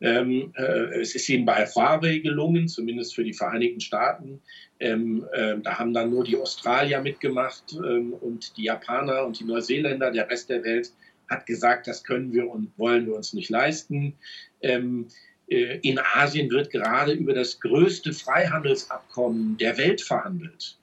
Ähm, 0.00 0.52
äh, 0.56 1.00
es 1.00 1.14
ist 1.14 1.28
ihm 1.28 1.44
bei 1.44 1.64
Huawei 1.64 2.18
gelungen, 2.18 2.66
zumindest 2.66 3.14
für 3.14 3.22
die 3.22 3.32
Vereinigten 3.32 3.80
Staaten. 3.80 4.40
Ähm, 4.80 5.24
äh, 5.32 5.54
da 5.62 5.78
haben 5.78 5.94
dann 5.94 6.10
nur 6.10 6.24
die 6.24 6.36
Australier 6.36 7.00
mitgemacht 7.00 7.64
ähm, 7.72 8.12
und 8.14 8.56
die 8.56 8.64
Japaner 8.64 9.24
und 9.24 9.38
die 9.38 9.44
Neuseeländer. 9.44 10.10
Der 10.10 10.28
Rest 10.28 10.50
der 10.50 10.64
Welt 10.64 10.92
hat 11.28 11.46
gesagt, 11.46 11.86
das 11.86 12.02
können 12.02 12.32
wir 12.32 12.50
und 12.50 12.76
wollen 12.76 13.06
wir 13.06 13.14
uns 13.14 13.32
nicht 13.32 13.48
leisten. 13.48 14.14
Ähm, 14.60 15.06
äh, 15.48 15.78
in 15.82 16.00
Asien 16.14 16.50
wird 16.50 16.70
gerade 16.70 17.12
über 17.12 17.32
das 17.32 17.60
größte 17.60 18.12
Freihandelsabkommen 18.12 19.56
der 19.58 19.78
Welt 19.78 20.00
verhandelt. 20.00 20.78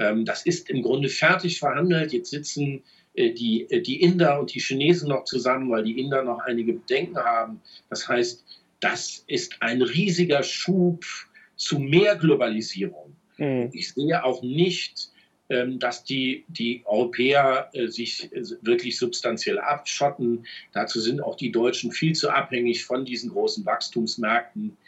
Ähm, 0.00 0.24
das 0.24 0.46
ist 0.46 0.70
im 0.70 0.82
Grunde 0.82 1.08
fertig 1.08 1.58
verhandelt. 1.58 2.12
Jetzt 2.12 2.30
sitzen 2.30 2.82
äh, 3.14 3.32
die, 3.32 3.70
äh, 3.70 3.82
die 3.82 4.00
Inder 4.00 4.40
und 4.40 4.52
die 4.52 4.60
Chinesen 4.60 5.10
noch 5.10 5.24
zusammen, 5.24 5.70
weil 5.70 5.84
die 5.84 6.00
Inder 6.00 6.24
noch 6.24 6.40
einige 6.40 6.72
Bedenken 6.72 7.18
haben. 7.18 7.60
Das 7.90 8.08
heißt, 8.08 8.44
das 8.80 9.22
ist 9.26 9.56
ein 9.60 9.82
riesiger 9.82 10.42
Schub 10.42 11.04
zu 11.56 11.78
mehr 11.78 12.16
Globalisierung. 12.16 13.14
Mhm. 13.36 13.68
Ich 13.72 13.92
sehe 13.92 14.24
auch 14.24 14.42
nicht, 14.42 15.10
ähm, 15.50 15.78
dass 15.78 16.02
die, 16.02 16.46
die 16.48 16.82
Europäer 16.86 17.68
äh, 17.74 17.88
sich 17.88 18.30
wirklich 18.62 18.96
substanziell 18.96 19.58
abschotten. 19.58 20.46
Dazu 20.72 20.98
sind 20.98 21.20
auch 21.20 21.36
die 21.36 21.52
Deutschen 21.52 21.92
viel 21.92 22.14
zu 22.14 22.30
abhängig 22.30 22.84
von 22.84 23.04
diesen 23.04 23.30
großen 23.30 23.66
Wachstumsmärkten. 23.66 24.78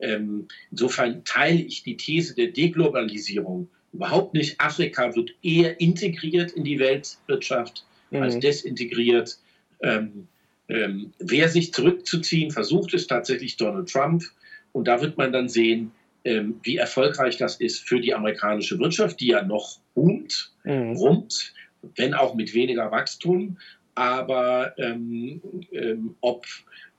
Ähm, 0.00 0.48
insofern 0.70 1.24
teile 1.24 1.60
ich 1.60 1.82
die 1.82 1.98
These 1.98 2.34
der 2.34 2.48
Deglobalisierung 2.48 3.68
überhaupt 3.92 4.34
nicht. 4.34 4.60
Afrika 4.60 5.14
wird 5.14 5.30
eher 5.42 5.80
integriert 5.80 6.52
in 6.52 6.64
die 6.64 6.78
Weltwirtschaft 6.78 7.84
mhm. 8.10 8.22
als 8.22 8.38
desintegriert. 8.38 9.38
Ähm, 9.82 10.28
ähm, 10.68 11.12
wer 11.18 11.48
sich 11.48 11.72
zurückzuziehen 11.72 12.50
versucht, 12.50 12.94
ist 12.94 13.08
tatsächlich 13.08 13.56
Donald 13.56 13.90
Trump. 13.90 14.24
Und 14.72 14.88
da 14.88 15.00
wird 15.02 15.18
man 15.18 15.32
dann 15.32 15.48
sehen, 15.48 15.92
ähm, 16.24 16.60
wie 16.62 16.76
erfolgreich 16.76 17.36
das 17.36 17.56
ist 17.56 17.80
für 17.80 18.00
die 18.00 18.14
amerikanische 18.14 18.78
Wirtschaft, 18.78 19.20
die 19.20 19.28
ja 19.28 19.42
noch 19.42 19.78
boomt, 19.94 20.52
mhm. 20.64 20.96
rund, 20.96 21.52
wenn 21.96 22.14
auch 22.14 22.34
mit 22.34 22.54
weniger 22.54 22.90
Wachstum. 22.90 23.58
Aber 23.94 24.72
ähm, 24.78 25.42
ähm, 25.72 26.14
ob 26.20 26.46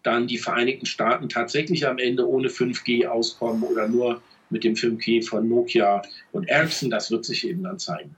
dann 0.03 0.27
die 0.27 0.37
Vereinigten 0.37 0.85
Staaten 0.85 1.29
tatsächlich 1.29 1.87
am 1.87 1.97
Ende 1.97 2.27
ohne 2.27 2.49
5G 2.49 3.07
auskommen 3.07 3.63
oder 3.63 3.87
nur 3.87 4.21
mit 4.53 4.63
dem 4.63 4.75
Filmkey 4.77 5.21
von 5.21 5.49
Nokia 5.49 6.01
und 6.31 6.47
Ericsson. 6.47 6.89
Das 6.89 7.11
wird 7.11 7.25
sich 7.25 7.45
eben 7.47 7.63
dann 7.63 7.79
zeigen. 7.79 8.15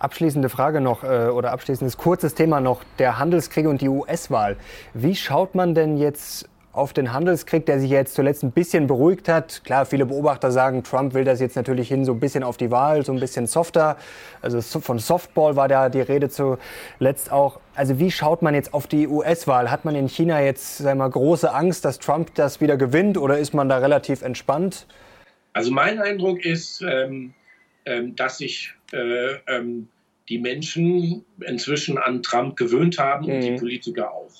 Abschließende 0.00 0.48
Frage 0.48 0.80
noch 0.80 1.04
äh, 1.04 1.28
oder 1.28 1.52
abschließendes 1.52 1.96
kurzes 1.96 2.34
Thema 2.34 2.60
noch, 2.60 2.82
der 2.98 3.18
Handelskrieg 3.18 3.66
und 3.66 3.80
die 3.80 3.88
US-Wahl. 3.88 4.56
Wie 4.94 5.14
schaut 5.14 5.54
man 5.54 5.74
denn 5.74 5.96
jetzt 5.96 6.48
auf 6.78 6.92
den 6.92 7.12
Handelskrieg, 7.12 7.66
der 7.66 7.80
sich 7.80 7.90
jetzt 7.90 8.14
zuletzt 8.14 8.44
ein 8.44 8.52
bisschen 8.52 8.86
beruhigt 8.86 9.28
hat. 9.28 9.62
Klar, 9.64 9.84
viele 9.84 10.06
Beobachter 10.06 10.52
sagen, 10.52 10.84
Trump 10.84 11.12
will 11.12 11.24
das 11.24 11.40
jetzt 11.40 11.56
natürlich 11.56 11.88
hin 11.88 12.04
so 12.04 12.12
ein 12.12 12.20
bisschen 12.20 12.44
auf 12.44 12.56
die 12.56 12.70
Wahl, 12.70 13.04
so 13.04 13.12
ein 13.12 13.18
bisschen 13.18 13.48
softer. 13.48 13.96
Also 14.42 14.60
von 14.60 14.98
Softball 14.98 15.56
war 15.56 15.66
da 15.66 15.88
die 15.88 16.00
Rede 16.00 16.28
zuletzt 16.28 17.32
auch. 17.32 17.58
Also 17.74 17.98
wie 17.98 18.10
schaut 18.10 18.42
man 18.42 18.54
jetzt 18.54 18.74
auf 18.74 18.86
die 18.86 19.08
US-Wahl? 19.08 19.70
Hat 19.70 19.84
man 19.84 19.96
in 19.96 20.08
China 20.08 20.40
jetzt 20.40 20.78
sagen 20.78 20.98
wir, 20.98 21.10
große 21.10 21.52
Angst, 21.52 21.84
dass 21.84 21.98
Trump 21.98 22.34
das 22.36 22.60
wieder 22.60 22.76
gewinnt 22.76 23.18
oder 23.18 23.38
ist 23.38 23.54
man 23.54 23.68
da 23.68 23.78
relativ 23.78 24.22
entspannt? 24.22 24.86
Also 25.58 25.72
mein 25.72 25.98
Eindruck 25.98 26.44
ist, 26.44 26.82
ähm, 26.82 27.34
ähm, 27.84 28.14
dass 28.14 28.38
sich 28.38 28.72
äh, 28.92 29.38
ähm, 29.48 29.88
die 30.28 30.38
Menschen 30.38 31.24
inzwischen 31.40 31.98
an 31.98 32.22
Trump 32.22 32.56
gewöhnt 32.56 32.96
haben 32.96 33.26
mhm. 33.26 33.32
und 33.32 33.40
die 33.40 33.50
mhm. 33.50 33.56
Politiker 33.56 34.12
auch. 34.12 34.30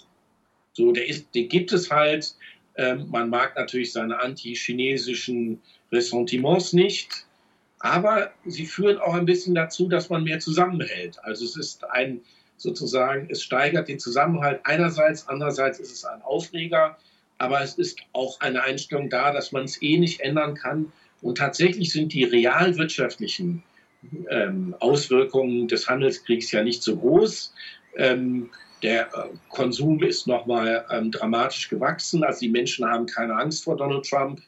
So, 0.74 0.92
der, 0.92 1.08
ist, 1.08 1.34
den 1.34 1.48
gibt 1.48 1.72
es 1.72 1.90
halt. 1.90 2.36
Ähm, 2.76 3.08
man 3.10 3.30
mag 3.30 3.56
natürlich 3.56 3.90
seine 3.90 4.20
anti-chinesischen 4.20 5.60
Ressentiments 5.90 6.72
nicht. 6.72 7.26
Aber 7.80 8.30
sie 8.44 8.64
führen 8.64 8.98
auch 8.98 9.14
ein 9.14 9.26
bisschen 9.26 9.56
dazu, 9.56 9.88
dass 9.88 10.10
man 10.10 10.22
mehr 10.22 10.38
zusammenhält. 10.38 11.18
Also 11.24 11.44
es 11.46 11.56
ist 11.56 11.82
ein 11.90 12.20
sozusagen, 12.58 13.26
es 13.28 13.42
steigert 13.42 13.88
den 13.88 13.98
Zusammenhalt 13.98 14.60
einerseits, 14.62 15.26
andererseits 15.26 15.80
ist 15.80 15.90
es 15.90 16.04
ein 16.04 16.22
Aufreger, 16.22 16.96
aber 17.38 17.60
es 17.60 17.74
ist 17.74 17.98
auch 18.12 18.38
eine 18.40 18.62
Einstellung 18.62 19.10
da, 19.10 19.32
dass 19.32 19.50
man 19.50 19.64
es 19.64 19.82
eh 19.82 19.98
nicht 19.98 20.20
ändern 20.20 20.54
kann. 20.54 20.92
Und 21.22 21.38
tatsächlich 21.38 21.92
sind 21.92 22.12
die 22.12 22.24
realwirtschaftlichen 22.24 23.62
ähm, 24.30 24.74
Auswirkungen 24.80 25.68
des 25.68 25.88
Handelskriegs 25.88 26.52
ja 26.52 26.62
nicht 26.62 26.82
so 26.82 26.96
groß. 26.96 27.52
Ähm, 27.96 28.50
der 28.82 29.06
äh, 29.06 29.28
Konsum 29.48 30.02
ist 30.02 30.26
nochmal 30.26 30.86
ähm, 30.90 31.10
dramatisch 31.10 31.68
gewachsen. 31.68 32.22
Also 32.22 32.40
die 32.40 32.48
Menschen 32.48 32.86
haben 32.86 33.06
keine 33.06 33.34
Angst 33.34 33.64
vor 33.64 33.76
Donald 33.76 34.08
Trump. 34.08 34.40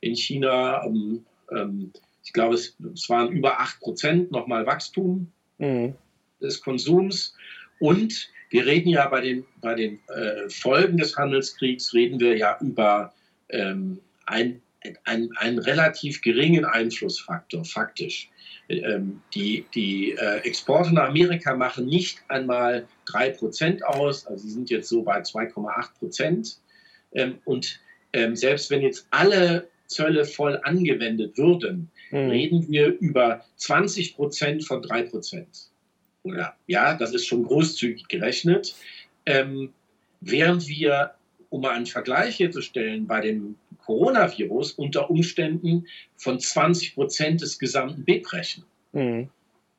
In 0.00 0.14
China, 0.14 0.84
ähm, 0.84 1.24
ähm, 1.50 1.92
ich 2.22 2.32
glaube, 2.32 2.54
es, 2.54 2.76
es, 2.94 3.08
waren 3.08 3.32
über 3.32 3.60
8 3.60 3.80
Prozent 3.80 4.30
nochmal 4.30 4.66
Wachstum 4.66 5.32
mhm. 5.56 5.94
des 6.40 6.60
Konsums. 6.60 7.34
Und 7.80 8.28
wir 8.50 8.66
reden 8.66 8.90
ja 8.90 9.08
bei 9.08 9.20
den, 9.22 9.44
bei 9.60 9.74
den 9.74 10.00
äh, 10.08 10.48
Folgen 10.50 10.98
des 10.98 11.16
Handelskriegs, 11.16 11.94
reden 11.94 12.20
wir 12.20 12.36
ja 12.36 12.58
über 12.60 13.12
ähm, 13.48 14.00
ein, 14.26 14.60
ein, 15.04 15.30
einen 15.36 15.58
relativ 15.58 16.20
geringen 16.22 16.64
Einflussfaktor, 16.64 17.64
faktisch. 17.64 18.30
Ähm, 18.68 19.22
die, 19.34 19.64
die 19.74 20.12
äh, 20.12 20.38
Exporte 20.40 20.94
nach 20.94 21.08
Amerika 21.08 21.56
machen 21.56 21.86
nicht 21.86 22.22
einmal 22.28 22.86
3% 23.06 23.82
aus, 23.82 24.26
also 24.26 24.46
sie 24.46 24.52
sind 24.52 24.70
jetzt 24.70 24.88
so 24.88 25.02
bei 25.02 25.20
2,8%. 25.20 26.56
Ähm, 27.12 27.38
und 27.44 27.80
ähm, 28.12 28.36
selbst 28.36 28.70
wenn 28.70 28.82
jetzt 28.82 29.06
alle 29.10 29.68
Zölle 29.86 30.24
voll 30.24 30.60
angewendet 30.64 31.38
würden, 31.38 31.90
mhm. 32.10 32.28
reden 32.28 32.68
wir 32.68 32.88
über 33.00 33.44
20% 33.58 34.66
von 34.66 34.82
3%. 34.82 35.46
Oder, 36.24 36.56
ja, 36.66 36.94
das 36.94 37.14
ist 37.14 37.26
schon 37.26 37.44
großzügig 37.44 38.06
gerechnet. 38.08 38.74
Ähm, 39.24 39.72
während 40.20 40.68
wir, 40.68 41.14
um 41.48 41.62
mal 41.62 41.74
einen 41.74 41.86
Vergleich 41.86 42.38
herzustellen, 42.38 43.06
bei 43.06 43.20
dem 43.20 43.56
Coronavirus 43.88 44.72
unter 44.72 45.08
Umständen 45.08 45.86
von 46.18 46.38
20 46.38 46.94
Prozent 46.94 47.40
des 47.40 47.58
gesamten 47.58 48.04
BIP 48.04 48.30
rechnen. 48.34 48.66
Mhm. 48.92 49.30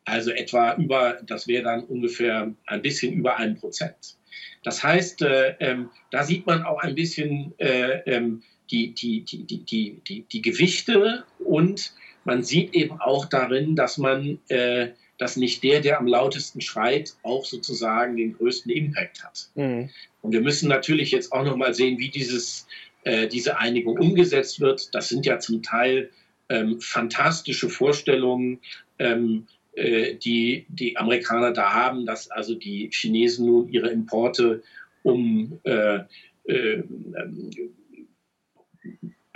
Also 0.04 0.32
etwa 0.32 0.74
über, 0.78 1.20
das 1.28 1.48
wäre 1.48 1.64
dann 1.64 1.84
ungefähr 1.84 2.52
ein 2.66 2.82
bisschen 2.82 3.14
über 3.14 3.38
ein 3.38 3.56
Prozent. 3.58 4.18
Das 4.64 4.84
heißt, 4.84 5.22
äh, 5.22 5.56
ähm, 5.60 5.92
da 6.10 6.24
sieht 6.24 6.48
man 6.48 6.64
auch 6.64 6.80
ein 6.80 6.96
bisschen 6.96 7.54
äh, 7.60 8.00
ähm, 8.08 8.42
die, 8.72 8.96
die, 8.96 9.22
die, 9.22 9.44
die, 9.44 10.02
die, 10.02 10.26
die, 10.32 10.42
Gewichte 10.42 11.24
und 11.38 11.94
man 12.26 12.42
sieht 12.42 12.74
eben 12.74 13.00
auch 13.00 13.26
darin, 13.26 13.76
dass 13.76 14.00
man, 14.00 14.40
äh, 14.48 14.90
dass 15.20 15.38
nicht 15.38 15.64
der, 15.64 15.82
der 15.82 16.00
am 16.00 16.08
lautesten 16.08 16.62
schreit, 16.62 17.14
auch 17.22 17.46
sozusagen 17.46 18.18
den 18.18 18.34
größten 18.34 18.72
Impact 18.72 19.24
hat. 19.24 19.50
Mhm. 19.54 19.92
Und 20.24 20.32
wir 20.32 20.42
müssen 20.42 20.68
natürlich 20.68 21.12
jetzt 21.12 21.32
auch 21.32 21.46
noch 21.46 21.56
mal 21.56 21.76
sehen, 21.76 22.00
wie 22.00 22.10
dieses 22.10 22.68
äh, 23.04 23.28
diese 23.28 23.60
Einigung 23.60 23.98
umgesetzt 23.98 24.60
wird. 24.60 24.94
Das 24.94 25.10
sind 25.10 25.26
ja 25.26 25.40
zum 25.40 25.64
Teil 25.64 26.10
ähm, 26.50 26.82
fantastische 26.82 27.70
Vorstellungen, 27.70 28.60
ähm, 28.98 29.48
äh, 29.74 30.16
die 30.16 30.66
die 30.70 30.98
Amerikaner 30.98 31.52
da 31.52 31.74
haben, 31.74 32.06
dass 32.06 32.30
also 32.30 32.56
die 32.56 32.90
Chinesen 32.92 33.46
nun 33.46 33.70
ihre 33.70 33.90
Importe 33.90 34.64
um 35.04 35.60
äh, 35.64 36.00
äh 36.46 36.84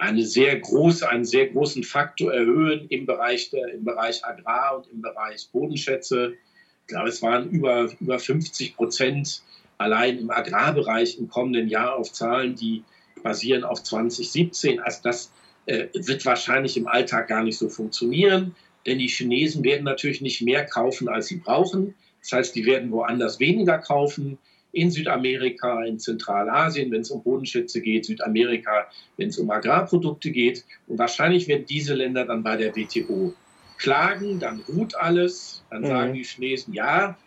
eine 0.04 0.26
sehr 0.26 0.60
große, 0.60 1.08
einen 1.08 1.24
sehr 1.24 1.48
großen 1.48 1.84
Faktor 1.84 2.34
erhöhen 2.34 2.88
im 2.90 3.06
Bereich, 3.06 3.50
der, 3.52 3.74
im 3.74 3.86
Bereich 3.86 4.26
Agrar 4.26 4.78
und 4.78 4.88
im 4.92 5.02
Bereich 5.02 5.48
Bodenschätze. 5.52 6.34
Ich 6.82 6.88
glaube, 6.88 7.08
es 7.08 7.22
waren 7.22 7.50
über, 7.52 7.90
über 8.02 8.20
50 8.20 8.76
Prozent 8.76 9.44
allein 9.78 10.20
im 10.20 10.30
Agrarbereich 10.30 11.18
im 11.18 11.30
kommenden 11.30 11.70
Jahr 11.70 11.96
auf 11.96 12.12
Zahlen, 12.12 12.56
die 12.56 12.84
basieren 13.24 13.64
auf 13.64 13.82
2017. 13.84 14.80
Also 14.80 15.00
das 15.04 15.32
äh, 15.66 15.88
wird 15.94 16.26
wahrscheinlich 16.26 16.78
im 16.78 16.88
Alltag 16.88 17.28
gar 17.30 17.44
nicht 17.44 17.58
so 17.58 17.70
funktionieren, 17.70 18.56
denn 18.86 19.00
die 19.00 19.08
Chinesen 19.08 19.64
werden 19.64 19.84
natürlich 19.84 20.22
nicht 20.22 20.42
mehr 20.42 20.66
kaufen, 20.66 21.08
als 21.08 21.28
sie 21.28 21.38
brauchen. 21.38 21.96
Das 22.22 22.32
heißt, 22.34 22.56
die 22.56 22.66
werden 22.66 22.92
woanders 22.92 23.40
weniger 23.40 23.80
kaufen. 23.80 24.38
In 24.72 24.90
Südamerika, 24.90 25.84
in 25.84 26.00
Zentralasien, 26.00 26.92
wenn 26.92 27.02
es 27.02 27.12
um 27.12 27.22
Bodenschätze 27.22 27.80
geht, 27.80 28.06
Südamerika, 28.06 28.88
wenn 29.18 29.30
es 29.30 29.38
um 29.38 29.52
Agrarprodukte 29.52 30.32
geht. 30.32 30.66
Und 30.88 30.98
wahrscheinlich 30.98 31.48
werden 31.48 31.66
diese 31.68 31.94
Länder 31.94 32.26
dann 32.26 32.42
bei 32.42 32.58
der 32.58 32.76
WTO 32.76 33.34
klagen, 33.78 34.40
dann 34.40 34.62
ruht 34.68 34.96
alles, 34.96 35.64
dann 35.70 35.82
mhm. 35.82 35.88
sagen 35.88 36.14
die 36.14 36.24
Chinesen, 36.24 36.74
ja, 36.74 37.18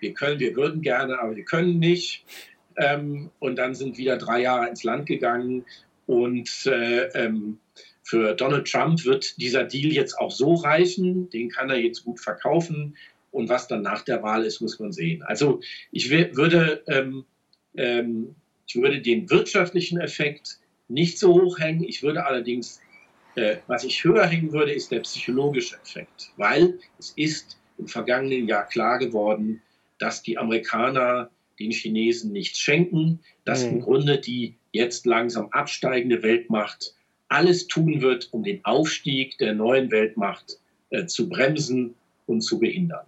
wir 0.00 0.12
können, 0.14 0.40
wir 0.40 0.54
würden 0.56 0.82
gerne, 0.82 1.18
aber 1.18 1.36
wir 1.36 1.44
können 1.44 1.78
nicht. 1.78 2.24
Ähm, 2.80 3.30
und 3.38 3.56
dann 3.56 3.74
sind 3.74 3.98
wieder 3.98 4.16
drei 4.16 4.40
Jahre 4.40 4.68
ins 4.68 4.84
Land 4.84 5.06
gegangen. 5.06 5.64
Und 6.06 6.66
äh, 6.66 7.08
ähm, 7.08 7.58
für 8.02 8.34
Donald 8.34 8.68
Trump 8.68 9.04
wird 9.04 9.40
dieser 9.40 9.64
Deal 9.64 9.92
jetzt 9.92 10.18
auch 10.18 10.30
so 10.30 10.54
reichen. 10.54 11.28
Den 11.30 11.50
kann 11.50 11.70
er 11.70 11.78
jetzt 11.78 12.04
gut 12.04 12.18
verkaufen. 12.18 12.96
Und 13.30 13.48
was 13.48 13.68
dann 13.68 13.82
nach 13.82 14.02
der 14.02 14.22
Wahl 14.22 14.44
ist, 14.44 14.60
muss 14.60 14.80
man 14.80 14.92
sehen. 14.92 15.22
Also 15.22 15.60
ich 15.92 16.10
würde, 16.10 16.82
ähm, 16.88 17.24
ähm, 17.76 18.34
ich 18.66 18.74
würde 18.74 19.00
den 19.00 19.30
wirtschaftlichen 19.30 20.00
Effekt 20.00 20.58
nicht 20.88 21.18
so 21.18 21.34
hoch 21.34 21.58
hängen. 21.58 21.84
Ich 21.84 22.02
würde 22.02 22.24
allerdings, 22.24 22.80
äh, 23.36 23.58
was 23.66 23.84
ich 23.84 24.02
höher 24.02 24.26
hängen 24.26 24.52
würde, 24.52 24.72
ist 24.72 24.90
der 24.90 25.00
psychologische 25.00 25.76
Effekt. 25.76 26.32
Weil 26.36 26.78
es 26.98 27.12
ist 27.16 27.58
im 27.78 27.86
vergangenen 27.86 28.48
Jahr 28.48 28.66
klar 28.66 28.98
geworden, 28.98 29.62
dass 29.98 30.22
die 30.22 30.38
Amerikaner 30.38 31.30
den 31.60 31.70
Chinesen 31.70 32.32
nichts 32.32 32.58
schenken, 32.58 33.20
dass 33.44 33.64
mhm. 33.64 33.70
im 33.70 33.80
Grunde 33.82 34.18
die 34.18 34.56
jetzt 34.72 35.06
langsam 35.06 35.48
absteigende 35.50 36.22
Weltmacht 36.22 36.94
alles 37.28 37.68
tun 37.68 38.00
wird, 38.00 38.28
um 38.32 38.42
den 38.42 38.64
Aufstieg 38.64 39.38
der 39.38 39.54
neuen 39.54 39.90
Weltmacht 39.90 40.58
äh, 40.90 41.06
zu 41.06 41.28
bremsen 41.28 41.94
und 42.26 42.40
zu 42.40 42.58
behindern. 42.58 43.06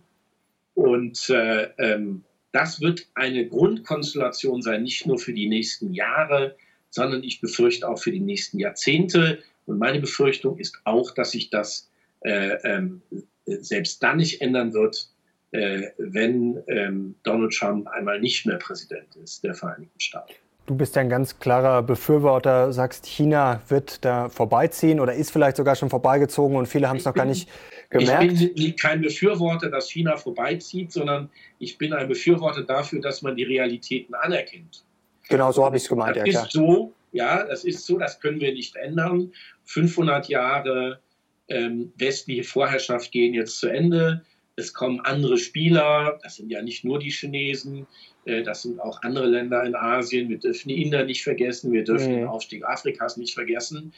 Und 0.75 1.29
äh, 1.31 1.71
ähm, 1.79 2.25
das 2.53 2.81
wird 2.81 3.09
eine 3.15 3.47
Grundkonstellation 3.49 4.63
sein, 4.63 4.83
nicht 4.83 5.07
nur 5.07 5.19
für 5.19 5.33
die 5.33 5.49
nächsten 5.49 5.93
Jahre, 5.93 6.57
sondern 6.91 7.25
ich 7.25 7.41
befürchte 7.41 7.89
auch 7.89 7.99
für 7.99 8.13
die 8.13 8.21
nächsten 8.21 8.59
Jahrzehnte. 8.59 9.43
Und 9.67 9.79
meine 9.79 10.01
Befürchtung 10.01 10.59
ist 10.59 10.81
auch, 10.85 11.13
dass 11.13 11.33
sich 11.33 11.51
das 11.51 11.91
äh, 12.21 12.57
ähm, 12.63 13.03
selbst 13.47 14.03
dann 14.03 14.19
nicht 14.19 14.41
ändern 14.41 14.73
wird, 14.75 15.09
wenn 15.53 16.63
ähm, 16.67 17.15
Donald 17.23 17.53
Trump 17.53 17.87
einmal 17.89 18.21
nicht 18.21 18.47
mehr 18.47 18.57
Präsident 18.57 19.15
ist 19.17 19.45
der 19.45 19.55
Vereinigten 19.55 20.01
Staaten. 20.01 20.33
Du 20.67 20.77
bist 20.77 20.97
ein 20.97 21.09
ganz 21.09 21.41
klarer 21.41 21.83
Befürworter, 21.83 22.73
sagst, 22.73 23.05
China 23.05 23.61
wird 23.69 24.05
da 24.05 24.29
vorbeiziehen 24.29 25.01
oder 25.01 25.13
ist 25.13 25.33
vielleicht 25.33 25.57
sogar 25.57 25.75
schon 25.75 25.91
vorbeigezogen 25.91 26.57
und 26.57 26.67
viele 26.67 26.89
haben 26.89 26.99
es 26.99 27.05
noch 27.05 27.15
gar 27.15 27.25
nicht 27.25 27.49
gemerkt. 27.91 28.41
Ich 28.41 28.55
bin 28.55 28.77
kein 28.77 29.01
Befürworter, 29.03 29.71
dass 29.71 29.91
China 29.91 30.17
vorbeizieht, 30.17 30.93
sondern 30.93 31.31
ich 31.59 31.79
bin 31.79 31.93
ein 31.93 32.07
Befürworter 32.07 32.63
dafür, 32.63 33.01
dass 33.01 33.23
man 33.23 33.35
die 33.35 33.43
Realitäten 33.43 34.15
anerkennt. 34.15 34.85
Genau, 35.29 35.51
so 35.51 35.65
habe 35.65 35.77
ich 35.77 35.83
es 35.83 35.89
gemeint. 35.89 36.17
Das 36.17 36.29
ja, 36.29 36.43
ist 36.43 36.53
so, 36.53 36.95
ja, 37.11 37.45
das 37.45 37.65
ist 37.65 37.85
so, 37.85 37.99
das 37.99 38.21
können 38.21 38.41
wir 38.41 38.53
nicht 38.53 38.77
ändern. 38.77 39.33
500 39.65 40.29
Jahre 40.29 41.01
ähm, 41.49 41.93
westliche 41.97 42.45
Vorherrschaft 42.45 43.11
gehen 43.11 43.35
jetzt 43.35 43.59
zu 43.59 43.67
Ende. 43.67 44.25
Es 44.57 44.75
kommen 44.75 45.01
andere 45.01 45.39
Spieler, 45.39 46.19
das 46.23 46.37
sind 46.37 46.51
ja 46.51 46.63
nicht 46.63 46.85
nur 46.85 46.99
die 46.99 47.11
Chinesen, 47.11 47.87
äh, 48.25 48.43
das 48.43 48.63
sind 48.63 48.81
auch 48.81 49.03
andere 49.03 49.27
Länder 49.27 49.65
in 49.65 49.75
Asien. 49.75 50.29
Wir 50.29 50.39
dürfen 50.39 50.69
die 50.69 50.83
Inder 50.83 51.05
nicht 51.05 51.23
vergessen, 51.23 51.73
wir 51.73 51.85
dürfen 51.85 52.13
mhm. 52.13 52.17
den 52.17 52.27
Aufstieg 52.27 52.65
Afrikas 52.65 53.17
nicht 53.17 53.35
vergessen. 53.35 53.93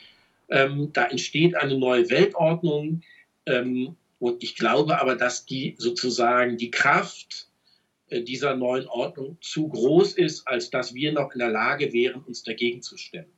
Ähm, 0.49 0.91
da 0.93 1.07
entsteht 1.07 1.57
eine 1.57 1.77
neue 1.77 2.09
Weltordnung. 2.11 3.03
Ähm, 3.47 3.97
und 4.21 4.43
ich 4.43 4.57
glaube 4.57 5.01
aber, 5.01 5.17
dass 5.17 5.45
die 5.45 5.75
sozusagen 5.79 6.57
die 6.57 6.71
Kraft 6.71 7.49
äh, 8.09 8.23
dieser 8.23 8.55
neuen 8.55 8.87
Ordnung 8.87 9.37
zu 9.41 9.69
groß 9.69 10.15
ist, 10.15 10.47
als 10.47 10.71
dass 10.71 10.95
wir 10.95 11.13
noch 11.13 11.33
in 11.33 11.41
der 11.41 11.51
Lage 11.51 11.93
wären, 11.93 12.23
uns 12.23 12.43
dagegen 12.43 12.81
zu 12.81 12.97
stemmen. 12.97 13.33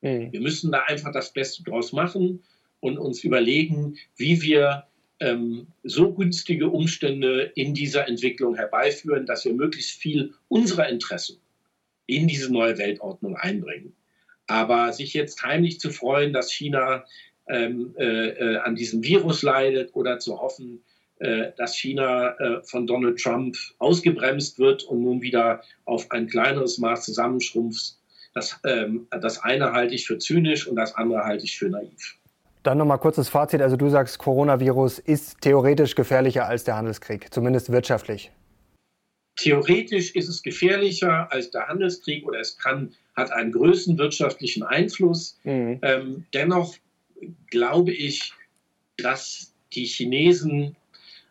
Mhm. 0.00 0.32
Wir 0.32 0.40
müssen 0.40 0.70
da 0.70 0.82
einfach 0.84 1.12
das 1.12 1.32
Beste 1.32 1.64
draus 1.64 1.92
machen 1.92 2.42
und 2.80 2.98
uns 2.98 3.24
überlegen, 3.24 3.98
wie 4.16 4.42
wir 4.42 4.86
ähm, 5.22 5.68
so 5.84 6.12
günstige 6.12 6.68
Umstände 6.68 7.52
in 7.54 7.74
dieser 7.74 8.08
Entwicklung 8.08 8.56
herbeiführen, 8.56 9.24
dass 9.24 9.44
wir 9.44 9.54
möglichst 9.54 9.92
viel 9.92 10.34
unserer 10.48 10.88
Interessen 10.88 11.38
in 12.06 12.26
diese 12.26 12.52
neue 12.52 12.76
Weltordnung 12.78 13.36
einbringen. 13.36 13.94
Aber 14.48 14.92
sich 14.92 15.14
jetzt 15.14 15.42
heimlich 15.42 15.78
zu 15.78 15.90
freuen, 15.90 16.32
dass 16.32 16.52
China 16.52 17.04
ähm, 17.48 17.94
äh, 17.96 18.28
äh, 18.28 18.56
an 18.58 18.74
diesem 18.74 19.02
Virus 19.02 19.42
leidet 19.42 19.94
oder 19.94 20.18
zu 20.18 20.40
hoffen, 20.40 20.82
äh, 21.20 21.52
dass 21.56 21.76
China 21.76 22.36
äh, 22.38 22.62
von 22.64 22.86
Donald 22.86 23.20
Trump 23.20 23.56
ausgebremst 23.78 24.58
wird 24.58 24.82
und 24.82 25.02
nun 25.02 25.22
wieder 25.22 25.62
auf 25.84 26.10
ein 26.10 26.26
kleineres 26.26 26.78
Maß 26.78 27.04
zusammenschrumpft, 27.04 27.96
das, 28.34 28.58
ähm, 28.64 29.06
das 29.10 29.42
eine 29.42 29.72
halte 29.72 29.94
ich 29.94 30.06
für 30.06 30.18
zynisch 30.18 30.66
und 30.66 30.76
das 30.76 30.94
andere 30.94 31.24
halte 31.24 31.44
ich 31.44 31.58
für 31.58 31.68
naiv. 31.68 32.16
Dann 32.62 32.78
nochmal 32.78 32.98
kurzes 32.98 33.28
Fazit. 33.28 33.60
Also 33.60 33.76
du 33.76 33.88
sagst, 33.88 34.18
Coronavirus 34.18 34.98
ist 35.00 35.40
theoretisch 35.40 35.94
gefährlicher 35.94 36.46
als 36.46 36.64
der 36.64 36.76
Handelskrieg, 36.76 37.32
zumindest 37.32 37.72
wirtschaftlich. 37.72 38.30
Theoretisch 39.36 40.14
ist 40.14 40.28
es 40.28 40.42
gefährlicher 40.42 41.30
als 41.32 41.50
der 41.50 41.66
Handelskrieg 41.66 42.26
oder 42.26 42.38
es 42.38 42.58
kann, 42.58 42.94
hat 43.16 43.32
einen 43.32 43.52
größeren 43.52 43.98
wirtschaftlichen 43.98 44.62
Einfluss. 44.62 45.38
Mhm. 45.44 45.78
Ähm, 45.82 46.26
dennoch 46.34 46.74
glaube 47.50 47.92
ich, 47.92 48.32
dass 48.98 49.52
die 49.72 49.84
Chinesen 49.84 50.76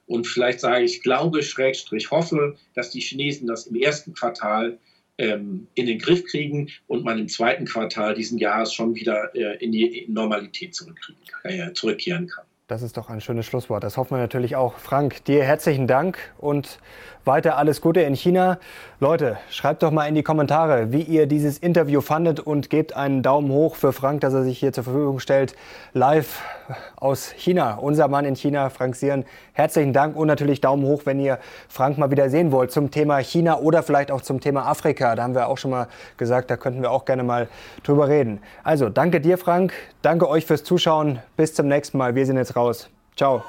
und 0.07 0.27
vielleicht 0.27 0.59
sage 0.59 0.83
ich 0.83 1.03
glaube, 1.03 1.41
Schrägstrich 1.41 2.11
hoffe, 2.11 2.57
dass 2.73 2.91
die 2.91 2.99
Chinesen 2.99 3.47
das 3.47 3.67
im 3.67 3.75
ersten 3.75 4.13
Quartal 4.13 4.77
ähm, 5.21 5.67
in 5.75 5.85
den 5.85 5.99
Griff 5.99 6.25
kriegen 6.25 6.69
und 6.87 7.03
man 7.05 7.19
im 7.19 7.27
zweiten 7.27 7.65
Quartal 7.65 8.13
diesen 8.15 8.37
Jahres 8.37 8.73
schon 8.73 8.95
wieder 8.95 9.33
äh, 9.35 9.57
in 9.63 9.71
die 9.71 10.05
Normalität 10.09 10.75
äh, 11.43 11.73
zurückkehren 11.73 12.27
kann. 12.27 12.45
Das 12.67 12.81
ist 12.81 12.95
doch 12.95 13.09
ein 13.09 13.19
schönes 13.19 13.45
Schlusswort. 13.45 13.83
Das 13.83 13.97
hoffen 13.97 14.15
wir 14.15 14.21
natürlich 14.21 14.55
auch. 14.55 14.77
Frank, 14.77 15.25
dir 15.25 15.43
herzlichen 15.43 15.87
Dank 15.87 16.17
und 16.37 16.79
weiter 17.25 17.57
alles 17.57 17.81
Gute 17.81 18.01
in 18.01 18.15
China. 18.15 18.57
Leute, 18.99 19.37
schreibt 19.49 19.83
doch 19.83 19.91
mal 19.91 20.05
in 20.05 20.15
die 20.15 20.23
Kommentare, 20.23 20.91
wie 20.91 21.01
ihr 21.01 21.27
dieses 21.27 21.57
Interview 21.57 22.01
fandet 22.01 22.39
und 22.39 22.69
gebt 22.69 22.95
einen 22.95 23.23
Daumen 23.23 23.51
hoch 23.51 23.75
für 23.75 23.93
Frank, 23.93 24.21
dass 24.21 24.33
er 24.33 24.43
sich 24.43 24.59
hier 24.59 24.73
zur 24.73 24.83
Verfügung 24.83 25.19
stellt. 25.19 25.55
Live 25.93 26.41
aus 26.95 27.31
China, 27.31 27.75
unser 27.75 28.07
Mann 28.07 28.25
in 28.25 28.35
China, 28.35 28.69
Frank 28.69 28.95
Sieren. 28.95 29.25
Herzlichen 29.53 29.93
Dank 29.93 30.15
und 30.15 30.27
natürlich 30.27 30.61
Daumen 30.61 30.85
hoch, 30.85 31.01
wenn 31.05 31.19
ihr 31.19 31.39
Frank 31.67 31.97
mal 31.97 32.11
wieder 32.11 32.29
sehen 32.29 32.51
wollt 32.51 32.71
zum 32.71 32.91
Thema 32.91 33.17
China 33.17 33.59
oder 33.59 33.83
vielleicht 33.83 34.11
auch 34.11 34.21
zum 34.21 34.39
Thema 34.39 34.67
Afrika. 34.67 35.15
Da 35.15 35.23
haben 35.23 35.35
wir 35.35 35.47
auch 35.47 35.57
schon 35.57 35.71
mal 35.71 35.87
gesagt, 36.17 36.49
da 36.49 36.57
könnten 36.57 36.81
wir 36.81 36.91
auch 36.91 37.05
gerne 37.05 37.23
mal 37.23 37.47
drüber 37.83 38.07
reden. 38.07 38.39
Also 38.63 38.89
danke 38.89 39.21
dir, 39.21 39.37
Frank. 39.37 39.73
Danke 40.01 40.29
euch 40.29 40.45
fürs 40.45 40.63
Zuschauen. 40.63 41.19
Bis 41.37 41.53
zum 41.53 41.67
nächsten 41.67 41.97
Mal. 41.97 42.15
Wir 42.15 42.25
sind 42.25 42.37
jetzt 42.37 42.55
raus. 42.55 42.89
Ciao. 43.15 43.43